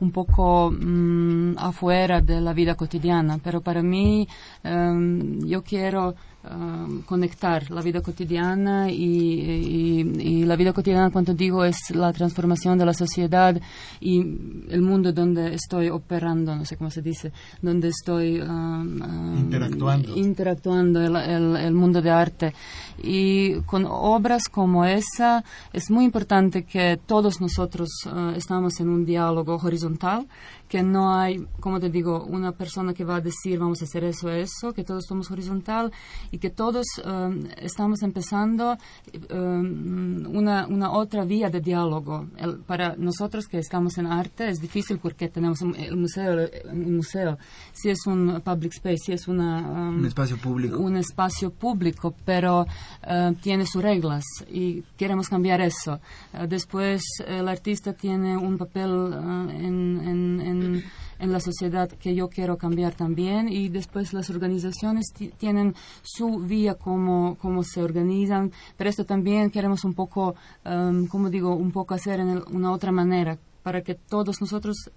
[0.01, 4.27] un poco mm, afuera de la vida cotidiana, pero para mí
[4.65, 6.15] um, yo quiero
[6.51, 12.13] um, conectar la vida cotidiana y, y- y la vida cotidiana, cuando digo, es la
[12.13, 13.61] transformación de la sociedad
[14.01, 17.33] y el mundo donde estoy operando, no sé cómo se dice,
[17.63, 20.17] donde estoy um, Interactuando.
[20.17, 22.55] interactuando el, el- el mundo de arte.
[23.03, 29.05] Y con obras como esa es muy importante que todos nosotros eh, estamos en un
[29.05, 30.27] diálogo horizontal,
[30.69, 34.05] que no hay, como te digo, una persona que va a decir vamos a hacer
[34.05, 35.91] eso, eso, que todos somos horizontal
[36.31, 38.77] y que todos eh, estamos empezando
[39.13, 42.27] eh, una, una otra vía de diálogo.
[42.37, 46.97] El- para nosotros que estamos en arte es difícil porque tenemos un, el museo, un
[46.97, 47.39] museo,
[47.73, 50.79] si es un public space, si es una, um, Un espacio público.
[50.79, 52.67] un espacio público, pero
[53.07, 56.01] eh, tiene sus reglas y queremos cambiar eso.
[56.35, 60.85] Eh, después, el artista tiene un papel eh, en, en- en-
[61.19, 63.49] en la sociedad que yo quiero cambiar también.
[63.49, 69.51] Y después las organizaciones ti- tienen su vía como, como se organizan, pero esto también
[69.51, 73.83] queremos un poco, em, como digo, un poco hacer en el- una otra manera para
[73.83, 74.91] que todos nosotros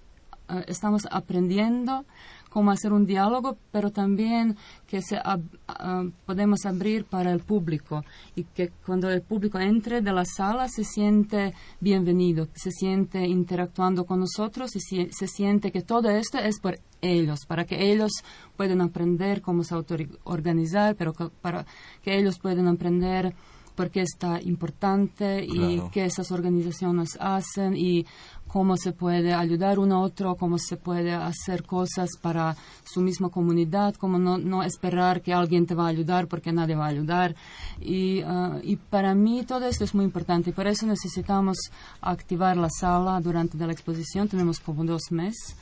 [0.48, 2.04] eh, estamos aprendiendo
[2.52, 8.04] cómo hacer un diálogo, pero también que se ab- ah, podemos abrir para el público
[8.34, 14.04] y que cuando el público entre de la sala se siente bienvenido, se siente interactuando
[14.04, 18.12] con nosotros y si- se siente que todo esto es por ellos, para que ellos
[18.56, 21.64] puedan aprender cómo se auto-organizar, pero que- para
[22.02, 23.34] que ellos puedan aprender
[23.74, 25.90] por qué está importante y Claro.
[25.92, 28.06] qué esas organizaciones hacen y
[28.48, 32.54] cómo se puede ayudar uno a otro, cómo se puede hacer cosas para
[32.84, 36.74] su misma comunidad, cómo no, no esperar que alguien te va a ayudar porque nadie
[36.74, 37.34] va a ayudar.
[37.80, 41.56] Y, ah, y para mí todo esto es muy importante y por eso necesitamos
[42.02, 45.56] activar la sala durante la exposición, tenemos como dos meses.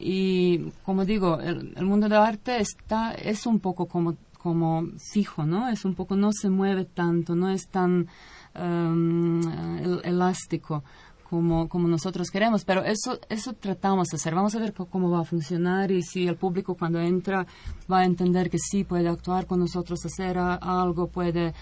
[0.00, 5.44] Y como digo, el, el mundo del arte está, es un poco como, como fijo,
[5.44, 5.68] ¿no?
[5.68, 8.06] Es un poco, no se mueve tanto, no es tan
[8.54, 10.82] el- elástico
[11.28, 14.34] como, como nosotros queremos, pero eso, eso tratamos de hacer.
[14.34, 17.46] Vamos a ver cómo va a funcionar y si el público cuando entra
[17.90, 21.52] va a entender que sí puede actuar con nosotros, hacer algo, puede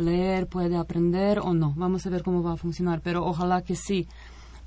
[0.00, 1.74] leer, puede aprender o no.
[1.76, 4.08] Vamos a ver cómo va a funcionar, pero ojalá que sí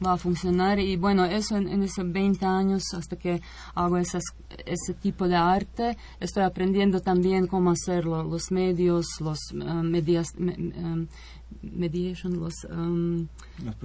[0.06, 0.79] va a funcionar.
[0.79, 3.41] Y bueno, eso en, en esos 20 años hasta que
[3.75, 4.23] hago esas,
[4.65, 10.53] ese tipo de arte, estoy aprendiendo también cómo hacerlo, los medios, los eh, medias, me-
[10.53, 11.08] em,
[11.62, 12.53] mediation, los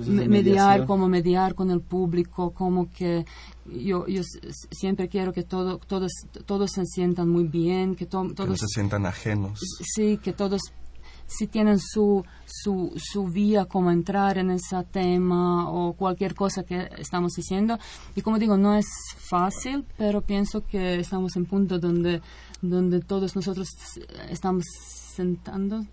[0.07, 3.25] me- mediar, cómo mediar con el público, cómo que
[3.67, 4.23] yo, yo
[4.71, 6.11] siempre quiero que todo, todos,
[6.47, 9.61] todos se sientan muy bien, que to- Que no todos se sientan ajenos.
[9.95, 10.63] sí, que todos
[11.29, 16.89] sí tienen su, su, su vía como entrar en ese tema o cualquier cosa que
[16.99, 17.79] estamos diciendo.
[18.17, 18.87] Y como digo, no es
[19.17, 22.21] fácil, pero pienso que estamos en punto donde,
[22.61, 23.69] donde todos nosotros
[24.31, 24.65] estamos
[25.15, 25.85] sentando.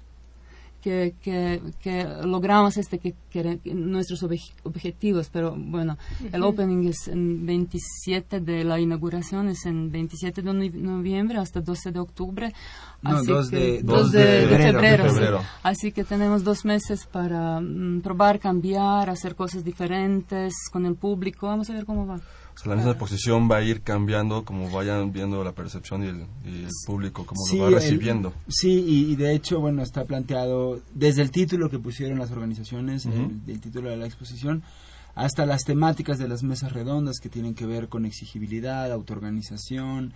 [0.85, 5.97] Que, que, que logramos este que, que nuestros obje- objetivos, pero bueno,
[6.31, 11.59] el opening es en 27 de la inauguración, es en 27 de novi- noviembre hasta
[11.61, 12.53] 12 de octubre.
[13.01, 14.73] No, Así 2 que- de- 2 2 de, de de febrero.
[14.79, 15.15] febrero, De sí.
[15.15, 15.41] febrero.
[15.63, 21.47] Así que tenemos dos meses para mm, probar, cambiar, hacer cosas diferentes con el público.
[21.47, 22.19] Vamos a ver cómo va.
[22.55, 26.07] O sea, la misma exposición va a ir cambiando como vayan viendo la percepción y
[26.07, 28.33] el, y el público, como Sí, lo va el- recibiendo.
[28.47, 33.05] sí, y, y de hecho, bueno, está planteado desde el título que pusieron las organizaciones,
[33.05, 34.63] el, el título de la exposición,
[35.15, 40.13] hasta las temáticas de las mesas redondas que tienen que ver con exigibilidad, autoorganización,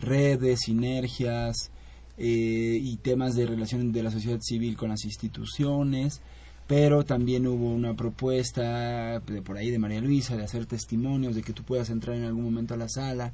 [0.00, 1.70] redes, sinergias
[2.16, 6.20] eh, y temas de relación de la sociedad civil con las instituciones.
[6.68, 11.42] Pero también hubo una propuesta de por ahí de María Luisa de hacer testimonios, de
[11.42, 13.32] que tú puedas entrar en algún momento a la sala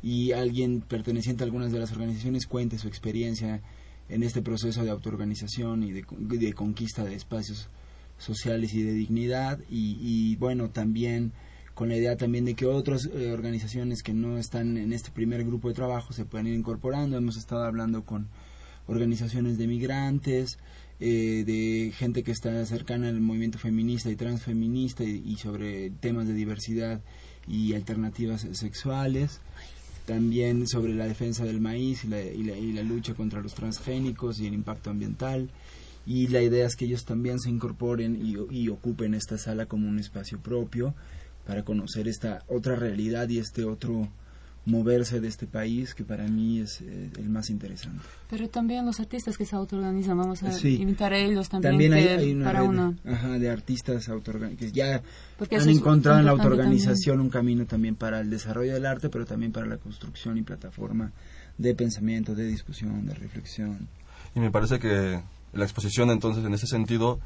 [0.00, 3.60] y alguien perteneciente a algunas de las organizaciones cuente su experiencia
[4.08, 7.68] en este proceso de autoorganización y de, de conquista de espacios
[8.16, 9.58] sociales y de dignidad.
[9.68, 11.32] Y, y, bueno también
[11.74, 15.44] con la idea también de que otras eh, organizaciones que no están en este primer
[15.44, 17.16] grupo de trabajo se puedan ir incorporando.
[17.16, 18.28] Hemos estado hablando con
[18.88, 20.58] organizaciones de migrantes
[21.00, 26.34] eh, de gente que está cercana al movimiento feminista y transfeminista y, sobre temas de
[26.34, 27.00] diversidad
[27.46, 29.40] y alternativas sexuales.
[30.06, 33.54] También sobre la defensa del maíz y la, y la, y la lucha contra los
[33.54, 35.50] transgénicos y el impacto ambiental.
[36.06, 39.88] Y la idea es que ellos también se incorporen y, y ocupen esta sala como
[39.88, 40.94] un espacio propio
[41.46, 44.08] para conocer esta otra realidad y este otro
[44.68, 48.02] moverse de este país que para mí es eh, el más interesante.
[48.28, 50.76] Pero también los artistas que se autoorganizan, vamos a Sí.
[50.80, 52.96] invitar a ellos también, También hay, una para red, una...
[53.06, 54.08] ajá, de artistas
[54.58, 55.02] que ya
[55.38, 59.24] Porque han encontrado en la autoorganización un camino también para el desarrollo del arte, pero
[59.24, 61.12] también para la construcción y plataforma
[61.56, 63.88] de pensamiento, de discusión, de reflexión.
[64.34, 65.20] Y me parece que
[65.52, 67.18] la exposición entonces en ese sentido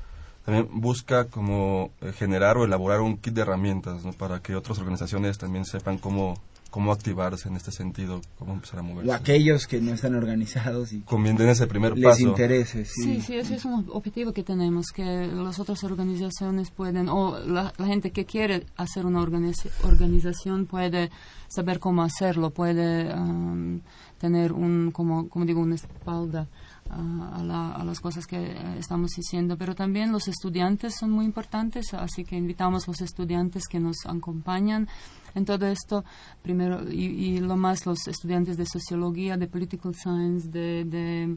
[0.44, 4.12] también busca como eh, generar o elaborar un kit de herramientas ¿no?
[4.12, 6.34] para que otras organizaciones también sepan cómo,
[6.72, 9.10] cómo activarse en este sentido, cómo empezar a moverse.
[9.10, 12.22] O aquellos que no están organizados y Conviene ese primer les paso.
[12.22, 12.86] interese.
[12.86, 13.02] Sí.
[13.04, 17.74] Sí, sí, ese es un objetivo que tenemos, que las otras organizaciones pueden, o la,
[17.76, 21.10] la gente que quiere hacer una organiza- organización puede
[21.48, 23.80] saber cómo hacerlo, puede um,
[24.18, 26.48] tener un, como, como digo, una espalda
[26.88, 29.58] ah, a, la- a las cosas que eh, estamos diciendo.
[29.58, 33.96] Pero también los estudiantes son muy importantes, así que invitamos a los estudiantes que nos
[34.06, 34.88] acompañan
[35.34, 36.04] en todo esto,
[36.42, 41.36] primero, y, y lo más los estudiantes de sociología, de political science, de, de,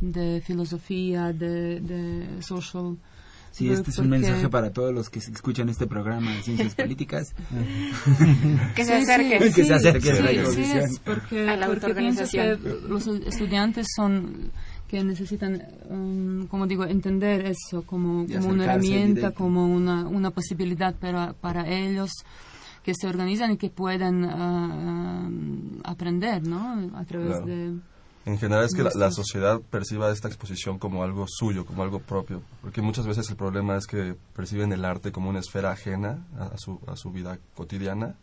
[0.00, 2.96] de filosofía, de, de social.
[3.52, 7.34] Sí, este es un mensaje para todos los que escuchan este programa de ciencias políticas.
[8.74, 9.38] Que se Sí, acerquen.
[9.40, 12.56] Que se sí, acerquen a la sí, sí, es porque, A la porque pienso que
[12.88, 14.50] los estudiantes son
[14.88, 20.94] que necesitan, um, como digo, entender eso como, como una herramienta, como una, una posibilidad
[20.94, 22.10] para, para ellos
[22.82, 26.90] que se organizan y que puedan ah, um, aprender, ¿no?
[26.96, 27.46] A través Claro.
[27.46, 27.74] de...
[28.24, 32.40] En general es que la, sociedad perciba esta exposición como algo suyo, como algo propio,
[32.60, 36.44] porque muchas veces el problema es que perciben el arte como una esfera ajena a,
[36.54, 38.14] a su, a su vida cotidiana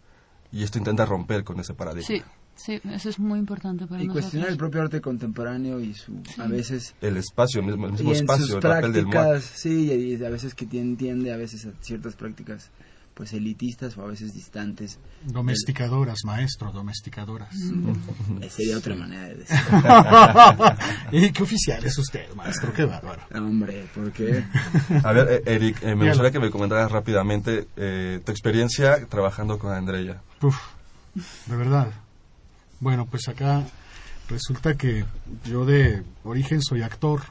[0.54, 2.08] y esto intenta romper con ese paradigma.
[2.08, 2.22] Sí,
[2.56, 4.24] sí, eso es muy importante para Y nosotros.
[4.24, 8.16] cuestionar el propio arte contemporáneo y su, a veces El espacio mismo, el mismo y
[8.16, 11.38] en espacio, sus el papel del prácticas, sí, y a veces que tien- tiende a
[11.38, 12.72] veces a ciertas prácticas
[13.20, 14.98] pues elitistas o a veces distantes.
[15.26, 17.54] Domesticadoras, maestro, domesticadoras.
[18.50, 19.58] Sería otra manera de decir.
[21.12, 22.72] ¿Y qué oficial es usted, maestro?
[22.72, 23.22] Qué bárbaro.
[23.36, 24.46] Hombre, ¿por qué?
[25.04, 29.60] A ver, eh, Eric, eh, me gustaría que me comentaras rápidamente eh, tu experiencia trabajando
[29.60, 30.22] con Andrea.
[30.42, 30.56] Uf,
[31.48, 31.92] de verdad.
[32.80, 33.66] Bueno, pues acá
[34.30, 35.04] resulta que
[35.44, 37.24] yo de origen soy actor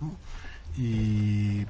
[0.00, 0.16] ¿no?
[0.80, 1.66] y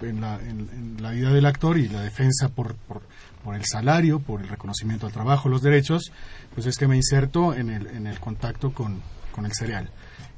[0.00, 3.02] en la, en- la vida del actor y la defensa por, por,
[3.44, 6.12] por el salario, por el reconocimiento al trabajo, los derechos,
[6.54, 9.00] pues es que me inserto en el, en el contacto con,
[9.44, 9.88] el cereal.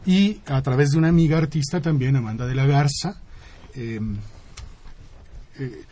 [0.04, 3.20] Y a través de una amiga artista también, Amanda de la Garza,
[3.74, 4.16] em,
[5.58, 5.84] eh,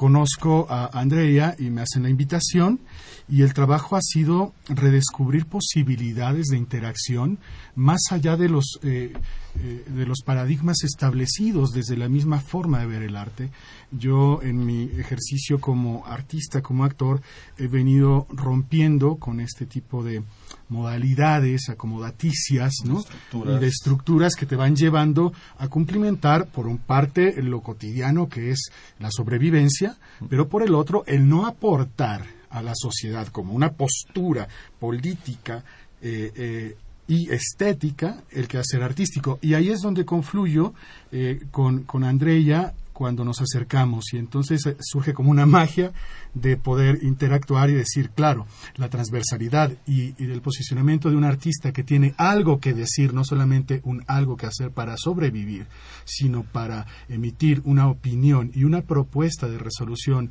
[0.00, 2.80] conozco a Andrea y me hacen la invitación
[3.28, 7.38] y el trabajo ha sido redescubrir posibilidades de interacción
[7.74, 9.12] más allá de los eh,
[9.62, 13.50] eh, de los paradigmas establecidos desde la misma forma de ver el arte.
[13.92, 17.20] Yo en mi ejercicio como artista, como actor,
[17.58, 20.22] he venido rompiendo con este tipo de
[20.68, 23.00] modalidades acomodaticias, ¿no?
[23.00, 23.56] estructuras.
[23.56, 28.50] Y de estructuras que te van llevando a cumplimentar, por un parte, lo cotidiano que
[28.50, 33.72] es la sobrevivencia, pero por el otro, el no aportar a la sociedad como una
[33.72, 35.64] postura política
[36.02, 36.76] eh, eh,
[37.06, 39.38] y estética el quehacer artístico.
[39.42, 40.74] Y ahí es donde confluyo
[41.10, 44.12] eh, con, con Andrea cuando nos acercamos.
[44.12, 45.90] Y entonces eh, surge como una magia
[46.34, 48.46] de poder interactuar y decir, claro,
[48.76, 53.80] la transversalidad y, del posicionamiento de un artista que tiene algo que decir, no solamente
[53.84, 55.66] un algo que hacer para sobrevivir,
[56.04, 60.30] sino para emitir una opinión y una propuesta de resolución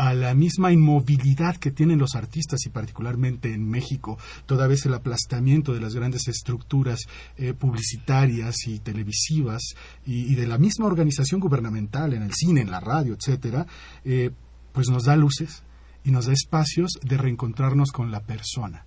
[0.00, 4.94] a la misma inmovilidad que tienen los artistas y particularmente en México, toda vez el
[4.94, 7.00] aplastamiento de las grandes estructuras
[7.36, 9.74] eh, publicitarias y televisivas
[10.06, 13.66] y, de la misma organización gubernamental en el cine, en la radio, etcétera,
[14.02, 14.30] eh,
[14.72, 15.64] pues nos da luces
[16.02, 18.86] y nos da espacios de reencontrarnos con la persona,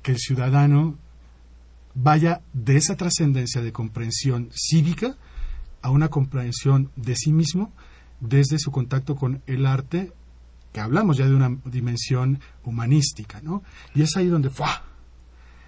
[0.00, 0.96] que el ciudadano
[1.94, 5.18] vaya de esa trascendencia de comprensión cívica
[5.82, 7.74] a una comprensión de sí mismo
[8.20, 10.14] desde su contacto con el arte
[10.76, 13.62] que hablamos ya de una dimensión humanística, ¿no?
[13.94, 14.82] Y es ahí donde ¡fua!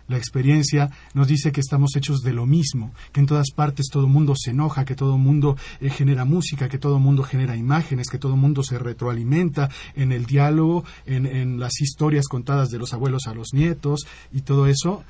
[0.06, 4.06] la experiencia nos dice que estamos hechos de lo mismo, que en todas partes todo
[4.06, 8.18] mundo se enoja, que todo mundo eh, genera música, que todo mundo genera imágenes, que
[8.18, 13.28] todo mundo se retroalimenta en el diálogo, en, en las historias contadas de los abuelos
[13.28, 15.04] a los nietos y todo eso,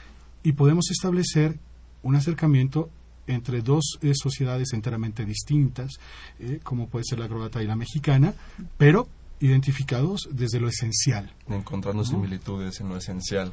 [0.44, 1.58] y podemos establecer
[2.04, 2.88] un acercamiento
[3.26, 5.98] entre dos eh, sociedades enteramente distintas,
[6.38, 8.32] eh, como puede ser la croata y la mexicana,
[8.76, 9.08] pero
[9.40, 11.32] identificados desde lo esencial.
[11.48, 13.52] Encontrando similitudes en lo esencial.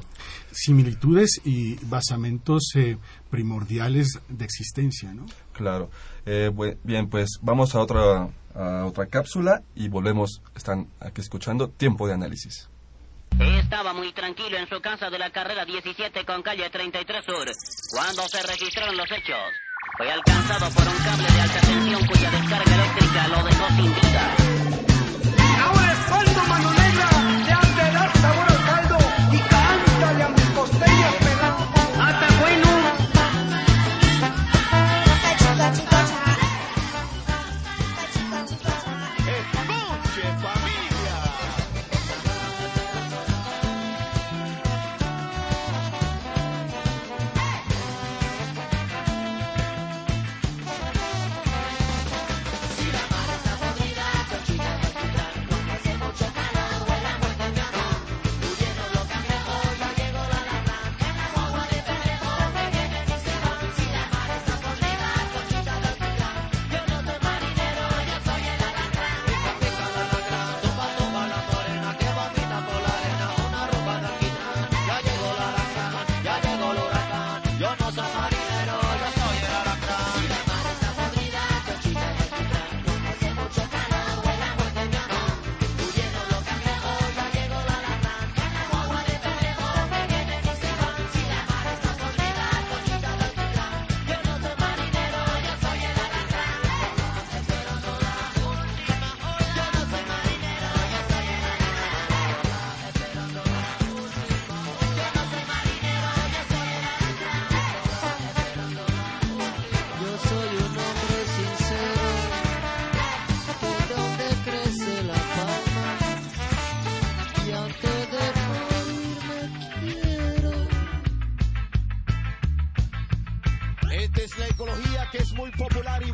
[0.52, 2.98] Similitudes y basamentos eh,
[3.30, 5.26] primordiales de existencia, ¿no?
[5.52, 5.90] Claro.
[6.24, 6.50] Eh,
[6.82, 10.42] bien, pues vamos a otra, a otra cápsula y volvemos.
[10.54, 12.68] Están aquí escuchando Tiempo de Análisis.
[13.38, 17.46] Estaba muy tranquilo en su casa de la carrera 17 con calle 33 Sur
[17.90, 19.36] cuando se registraron los hechos.
[19.96, 24.65] Fue alcanzado por un cable de alta tensión cuya descarga eléctrica lo dejó sin vida.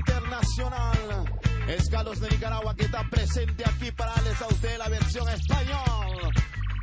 [0.02, 1.24] Internacional.
[1.68, 6.32] Es Carlos de Nicaragua que está presente aquí para darles a usted la versión español.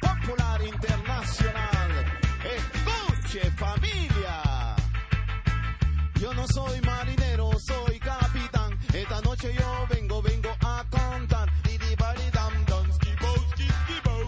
[0.02, 2.06] Popular internacional.
[2.58, 4.76] Escuche familia.
[6.16, 8.78] Yo no soy marinero, soy capitán.
[8.94, 11.50] Esta noche yo vengo, vengo a contar.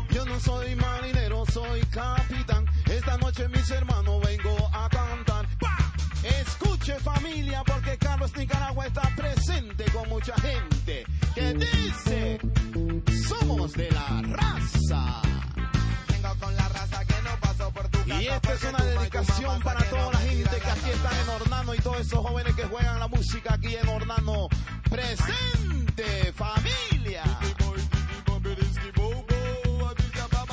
[0.10, 2.66] Yo no soy marinero, soy capitán.
[2.86, 5.48] Esta noche mis hermanos vengo a cantar.
[6.24, 7.64] Escuche familia,
[8.30, 11.04] Nicaragua está presente con mucha gente
[11.34, 12.40] que dice,
[13.28, 15.22] somos de la raza.
[16.08, 19.84] Vengo con la raza que no pasó por tu Y esta es una dedicación para
[19.90, 23.08] toda la gente que aquí están en Hornano y todos esos jóvenes que juegan la
[23.08, 24.50] música aquí en Hornano.
[24.88, 27.24] Presente familia.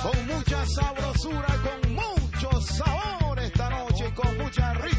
[0.02, 4.97] Con mucha sabrosura, con mucho sabor esta noche, con mucha ricura,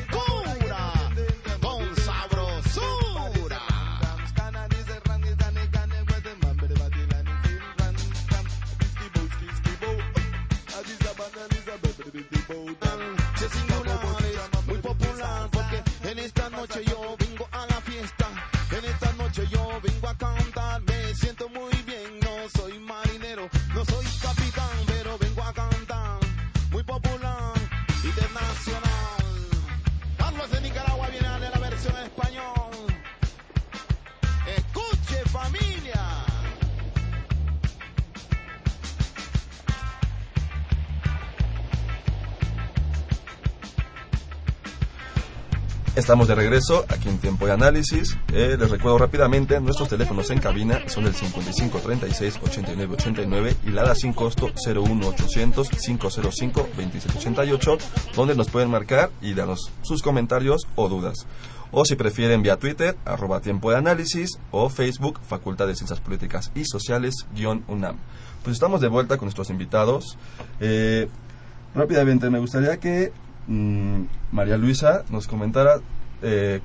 [46.00, 48.18] Estamos de regreso aquí en Tiempo de Análisis.
[48.32, 53.72] Eh, les recuerdo rápidamente, nuestros teléfonos en cabina son el 55 36 89 89 y
[53.72, 57.78] la da sin costo 01800 505 2788,
[58.16, 61.28] donde nos pueden marcar y darnos sus comentarios o dudas.
[61.72, 66.50] O si prefieren vía Twitter, arroba Tiempo de Análisis o Facebook, Facultad de Ciencias Políticas
[66.56, 67.98] y Sociales, guion UNAM.
[68.42, 70.18] Pues estamos de vuelta con nuestros invitados.
[70.62, 71.10] Eh,
[71.76, 73.12] rápidamente, me gustaría que
[73.50, 75.82] mm, María Luisa nos comentara,
[76.22, 76.62] eh,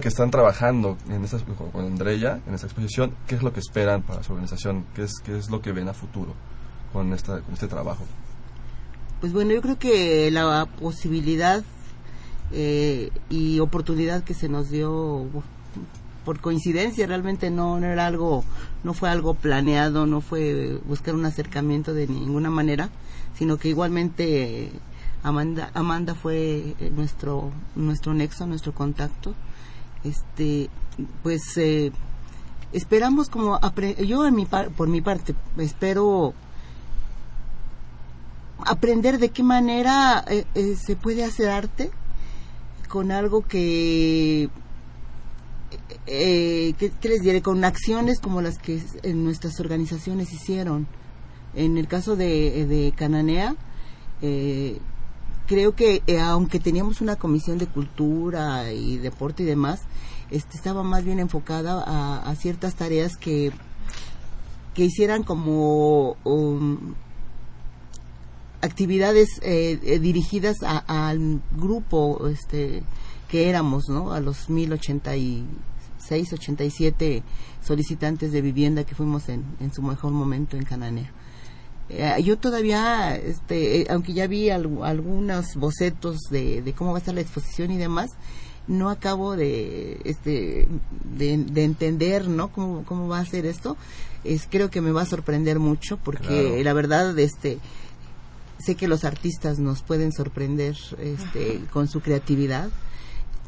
[0.00, 3.60] que están trabajando en esta, con con Andrea en esta exposición, ¿qué es lo que
[3.60, 4.86] esperan para su organización?
[4.94, 6.34] ¿Qué es, qué es lo que ven a futuro
[6.92, 8.04] con, esta, con este trabajo?
[9.20, 11.62] Pues bueno, yo creo que la posibilidad
[12.50, 15.26] eh, y oportunidad que se nos dio
[16.24, 18.44] por coincidencia realmente no, no era algo
[18.84, 22.90] no fue algo planeado no fue buscar un acercamiento de ninguna manera
[23.34, 24.72] sino que igualmente
[25.22, 29.34] Amanda Amanda fue eh, nuestro nuestro nexo nuestro contacto
[30.04, 30.70] este
[31.22, 31.90] pues eh,
[32.72, 33.58] esperamos como
[34.06, 36.34] yo en mi par- por mi parte espero
[38.64, 41.90] aprender de qué manera eh, eh, se puede hacer arte
[42.88, 44.48] con algo que
[46.06, 47.42] eh, ¿qué, qué les diré?
[47.42, 50.86] Con acciones como las que en nuestras organizaciones hicieron.
[51.54, 53.54] En el caso de, de Cananea,
[55.48, 59.80] creo que eh, aunque teníamos una comisión de cultura y deporte y demás,
[60.30, 61.82] este, estaba más bien enfocada
[62.20, 63.50] a, ciertas tareas que,
[64.74, 66.94] que hicieran como um,
[68.60, 72.82] actividades eh, eh, dirigidas al grupo este
[73.28, 74.12] que éramos, ¿no?
[74.12, 77.22] A los 1086, 87
[77.62, 81.10] solicitantes de vivienda que fuimos en, en su mejor momento en Cananea.
[81.90, 86.98] Eh, yo todavía, este, eh, aunque ya vi al- algunos bocetos de, de cómo va
[86.98, 88.10] a estar la exposición y demás,
[88.66, 90.68] no acabo de, este,
[91.16, 92.48] de, de entender, ¿no?
[92.52, 93.76] Cómo, cómo va a ser esto.
[94.24, 96.62] Es, creo que me va a sorprender mucho porque Claro.
[96.64, 97.58] la verdad, este,
[98.58, 102.68] sé que los artistas nos pueden sorprender, este, con su creatividad,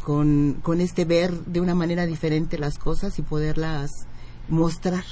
[0.04, 3.90] con, con este ver de una manera diferente las cosas y poderlas
[4.48, 5.04] mostrar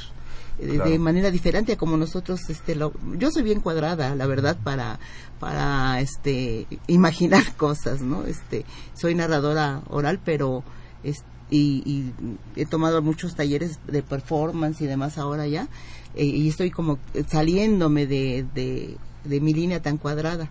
[0.58, 0.90] Claro.
[0.90, 4.98] de manera diferente a como nosotros este lo, yo soy bien cuadrada la verdad para
[5.38, 10.64] para este imaginar cosas no este soy narradora oral pero
[11.04, 12.12] es- y, y
[12.60, 15.68] he tomado muchos talleres de performance y demás ahora ya
[16.16, 16.98] eh, y estoy como
[17.28, 20.50] saliéndome de, de, de mi línea tan cuadrada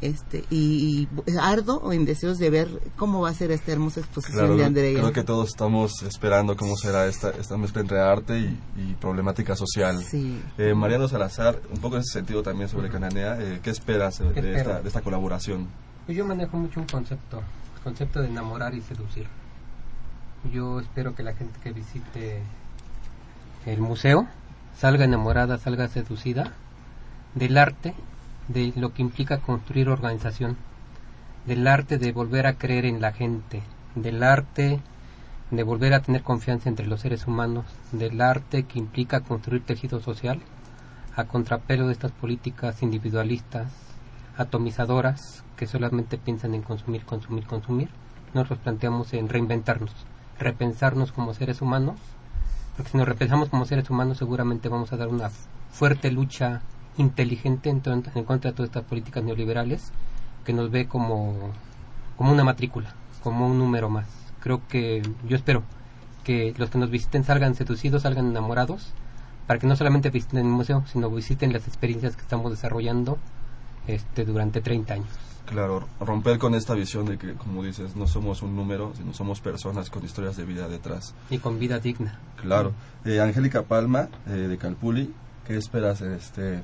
[0.00, 4.40] este y, y ardo en deseos de ver cómo va a ser esta hermosa exposición
[4.40, 8.38] Claro, de Andrea creo que todos estamos esperando cómo será esta, esta mezcla entre arte
[8.38, 10.02] y, y problemática social.
[10.02, 10.42] Sí.
[10.58, 14.30] Eh, Mariano Salazar, un poco en ese sentido también sobre Cananea, eh, ¿qué esperas eh,
[14.34, 14.70] ¿Qué de, espero?
[14.70, 15.68] esta, de esta colaboración?
[16.04, 17.42] Pues yo manejo mucho un concepto,
[17.76, 19.26] el concepto de enamorar y seducir.
[20.52, 22.42] Yo espero que la gente que visite
[23.64, 24.28] el museo
[24.78, 26.54] salga enamorada, salga seducida
[27.34, 27.94] del arte,
[28.48, 30.56] de lo que implica construir organización,
[31.46, 33.62] del arte de volver a creer en la gente,
[33.94, 34.80] del arte
[35.50, 40.00] de volver a tener confianza entre los seres humanos, del arte que implica construir tejido
[40.00, 40.40] social,
[41.14, 43.72] a contrapelo de estas políticas individualistas,
[44.36, 47.88] atomizadoras, que solamente piensan en consumir, consumir, consumir.
[48.34, 49.92] Nosotros planteamos en reinventarnos,
[50.38, 51.96] repensarnos como seres humanos,
[52.76, 55.30] porque si nos repensamos como seres humanos seguramente vamos a dar una
[55.70, 56.60] fuerte lucha
[56.98, 59.92] inteligente en, en contra de todas estas políticas neoliberales
[60.44, 61.34] que nos ve como,
[62.16, 64.06] como una matrícula, como un número más.
[64.40, 65.62] Creo que yo espero
[66.24, 68.92] que los que nos visiten salgan seducidos, salgan enamorados,
[69.46, 73.18] para que no solamente visiten el museo, sino visiten las experiencias que estamos desarrollando
[73.86, 75.08] este, durante 30 años.
[75.46, 79.40] Claro, romper con esta visión de que, como dices, no somos un número, sino somos
[79.40, 81.14] personas con historias de vida detrás.
[81.30, 82.18] Y con vida digna.
[82.40, 82.72] Claro.
[83.04, 85.14] Eh, Angélica Palma, eh, de Calpuli,
[85.46, 86.62] ¿qué esperas este,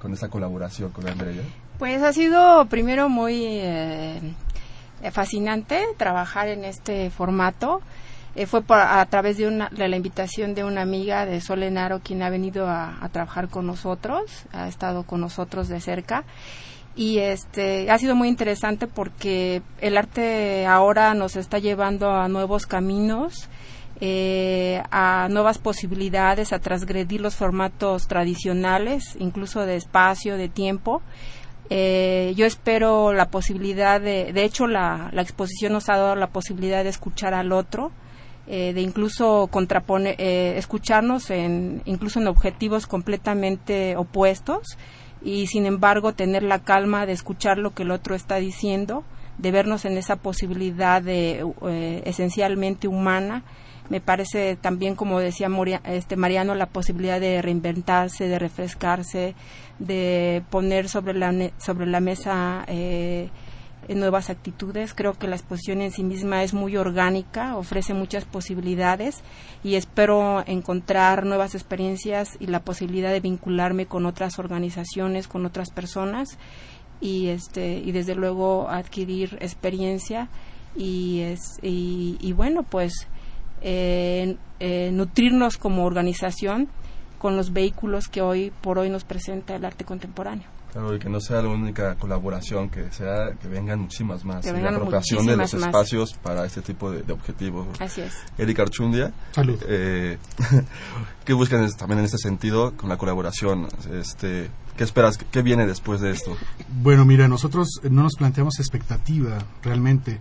[0.00, 1.42] con esta colaboración con Andrea?
[1.78, 4.20] Pues ha sido primero muy eh,
[5.12, 7.80] fascinante trabajar en este formato.
[8.34, 12.30] Eh, fue a través de, una, la invitación de una amiga de Solenaro quien ha
[12.30, 16.24] venido a, a trabajar con nosotros, ha estado con nosotros de cerca
[16.96, 22.66] y este ha sido muy interesante porque el arte ahora nos está llevando a nuevos
[22.66, 23.48] caminos
[24.00, 31.02] eh, a nuevas posibilidades a transgredir los formatos tradicionales incluso de espacio de tiempo.
[31.68, 36.26] Eh, yo espero la posibilidad de, de hecho la, la exposición nos ha dado la
[36.28, 37.92] posibilidad de escuchar al otro,
[38.48, 44.76] eh, de incluso contraponer, eh, escucharnos en, incluso en objetivos completamente opuestos
[45.22, 49.04] y sin embargo tener la calma de escuchar lo que el otro está diciendo,
[49.40, 53.42] de vernos en esa posibilidad de eh, esencialmente humana.
[53.88, 55.48] Me parece también, como decía
[55.84, 59.34] este Mariano, la posibilidad de reinventarse, de refrescarse,
[59.78, 63.30] de poner sobre la, sobre la mesa eh,
[63.88, 64.94] nuevas actitudes.
[64.94, 69.22] Creo que la exposición en sí misma es muy orgánica, ofrece muchas posibilidades
[69.64, 75.70] y espero encontrar nuevas experiencias y la posibilidad de vincularme con otras organizaciones, con otras
[75.70, 76.38] personas
[77.00, 80.28] y este y desde luego adquirir experiencia
[80.76, 83.08] y es y, bueno pues
[83.62, 86.68] eh, eh, nutrirnos como organización
[87.18, 90.59] con los vehículos que hoy por hoy nos presenta el arte contemporáneo.
[90.72, 94.44] Claro, y que no sea la única colaboración, que sea que vengan muchísimas más.
[94.44, 95.64] Que y la apropiación de los más.
[95.64, 97.66] espacios para este tipo de, de objetivos.
[97.80, 98.14] Así es.
[98.38, 99.12] Erika Archundia.
[99.32, 99.58] Salud.
[99.66, 100.18] Eh,
[101.24, 103.68] ¿Qué buscan también en este sentido con la colaboración?
[103.92, 105.18] Este, ¿Qué esperas?
[105.18, 106.36] ¿Qué, qué viene después de esto?
[106.82, 110.18] Bueno, mira, nosotros no nos planteamos expectativa realmente.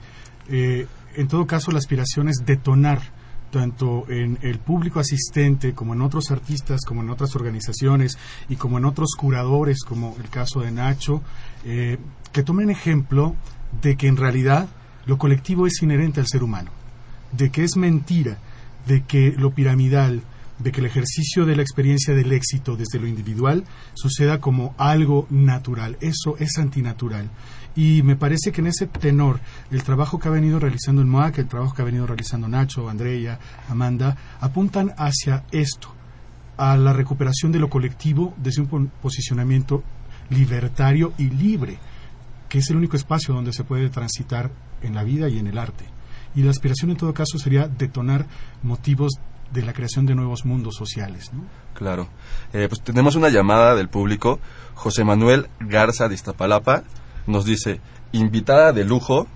[0.50, 3.18] Eh, en todo caso, la aspiración es detonar
[3.52, 8.78] tanto en el público asistente como en otros artistas, como en otras organizaciones y como
[8.78, 11.22] en otros curadores, como el caso de Nacho,
[11.66, 11.97] eh,
[12.32, 13.36] que tomen ejemplo
[13.82, 14.70] de que en realidad
[15.06, 16.72] lo colectivo es inherente al ser humano,
[17.32, 18.38] de que es mentira,
[18.88, 20.22] de que lo piramidal,
[20.60, 25.26] de que el ejercicio de la experiencia del éxito desde lo individual suceda como algo
[25.30, 25.97] natural.
[26.02, 27.30] Eso es antinatural.
[27.80, 29.39] Y me parece que en ese tenor,
[29.71, 32.89] el trabajo que ha venido realizando el MOAC, el trabajo que ha venido realizando Nacho,
[32.89, 35.88] Andrea, Amanda, apuntan hacia esto,
[36.57, 39.82] a la recuperación de lo colectivo desde un posicionamiento
[40.30, 41.80] libertario y libre,
[42.49, 44.51] que es el único espacio donde se puede transitar
[44.82, 45.86] en la vida y en el arte.
[46.36, 48.25] Y la aspiración en todo caso sería detonar
[48.61, 49.13] motivos
[49.53, 51.32] de la creación de nuevos mundos sociales.
[51.32, 51.43] ¿no?
[51.75, 52.09] Claro.
[52.51, 54.41] Eh, pues tenemos una llamada del público.
[54.75, 56.84] José Manuel Garza de Iztapalapa
[57.30, 57.80] nos dice,
[58.11, 59.27] invitada de lujo,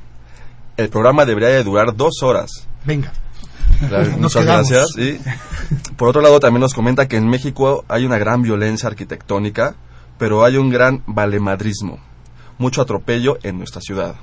[0.77, 2.67] el programa debería de durar dos horas.
[2.85, 3.13] Venga.
[4.19, 4.97] muchas gracias.
[4.97, 5.19] Y
[5.95, 9.75] por otro lado también nos comenta que en México hay una gran violencia arquitectónica,
[10.17, 11.99] pero hay un gran valemadrismo,
[12.57, 14.15] mucho atropello en nuestra ciudad.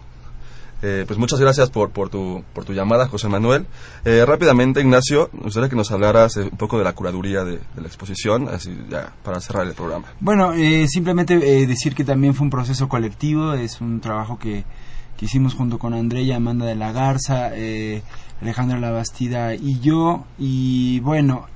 [0.83, 3.67] Eh, pues muchas gracias por, por, tu, por tu llamada, José Manuel.
[4.05, 7.61] Eh, rápidamente, Ignacio, me gustaría que nos hablaras eh, un poco de la curaduría de,
[7.77, 10.07] la exposición, así ya, para cerrar el programa.
[10.21, 10.53] Bueno,
[10.87, 14.65] simplemente decir que también fue un proceso colectivo, es un trabajo que,
[15.17, 17.51] que hicimos junto con Andrea, Amanda de la Garza,
[18.41, 21.47] Alejandra Labastida y yo, y bueno,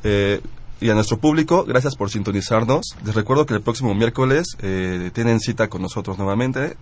[0.03, 0.41] Eh,
[0.82, 2.95] y a nuestro público, gracias por sintonizarnos.
[3.05, 6.76] Les recuerdo que el próximo miércoles eh, tienen cita con nosotros nuevamente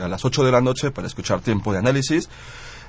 [0.00, 2.28] a las 8 de la noche para escuchar tiempo de análisis.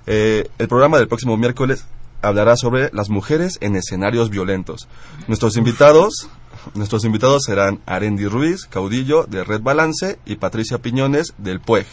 [0.06, 1.86] el programa del próximo miércoles
[2.22, 4.88] hablará sobre las mujeres en escenarios violentos.
[5.28, 6.30] Nuestros invitados,
[6.74, 11.88] nuestros invitados serán Arendi Ruiz, caudillo de Red Balance, y Patricia Piñones del PUEG.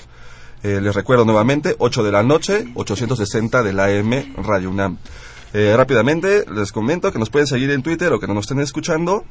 [0.63, 4.99] les recuerdo nuevamente, 8 de la noche, 860 de la AM Radio UNAM.
[5.53, 8.61] Eh, rápidamente les comento que nos pueden seguir en Twitter o que no nos estén
[8.61, 9.25] escuchando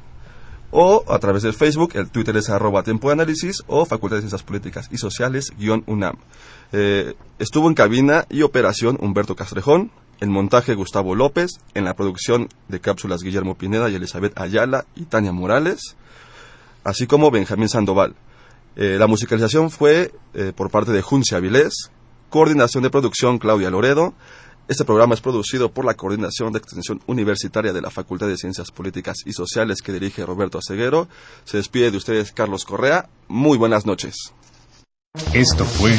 [0.71, 4.21] o a través del Facebook, el Twitter es arroba tiempo de análisis o Facultad de
[4.23, 6.15] Ciencias Políticas y Sociales guion UNAM.
[6.71, 12.49] Eh, estuvo en cabina y operación Humberto Castrejón, en montaje Gustavo López, en la producción
[12.67, 15.95] de cápsulas Guillermo Pineda y Elizabeth Ayala y Tania Morales,
[16.83, 18.15] así como Benjamín Sandoval.
[18.75, 20.11] Eh, la musicalización fue
[20.55, 21.91] por parte de Juncia Avilés,
[22.29, 24.13] coordinación de producción Claudia Loredo,
[24.67, 28.71] este programa es producido por la Coordinación de Extensión Universitaria de la Facultad de Ciencias
[28.71, 31.07] Políticas y Sociales que dirige Roberto Aceguero.
[31.43, 33.07] Se despide de ustedes Carlos Correa.
[33.27, 34.33] Muy buenas noches.
[35.33, 35.95] Esto fue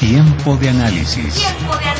[0.00, 1.34] Tiempo de Análisis.
[1.34, 1.99] Tiempo de Análisis.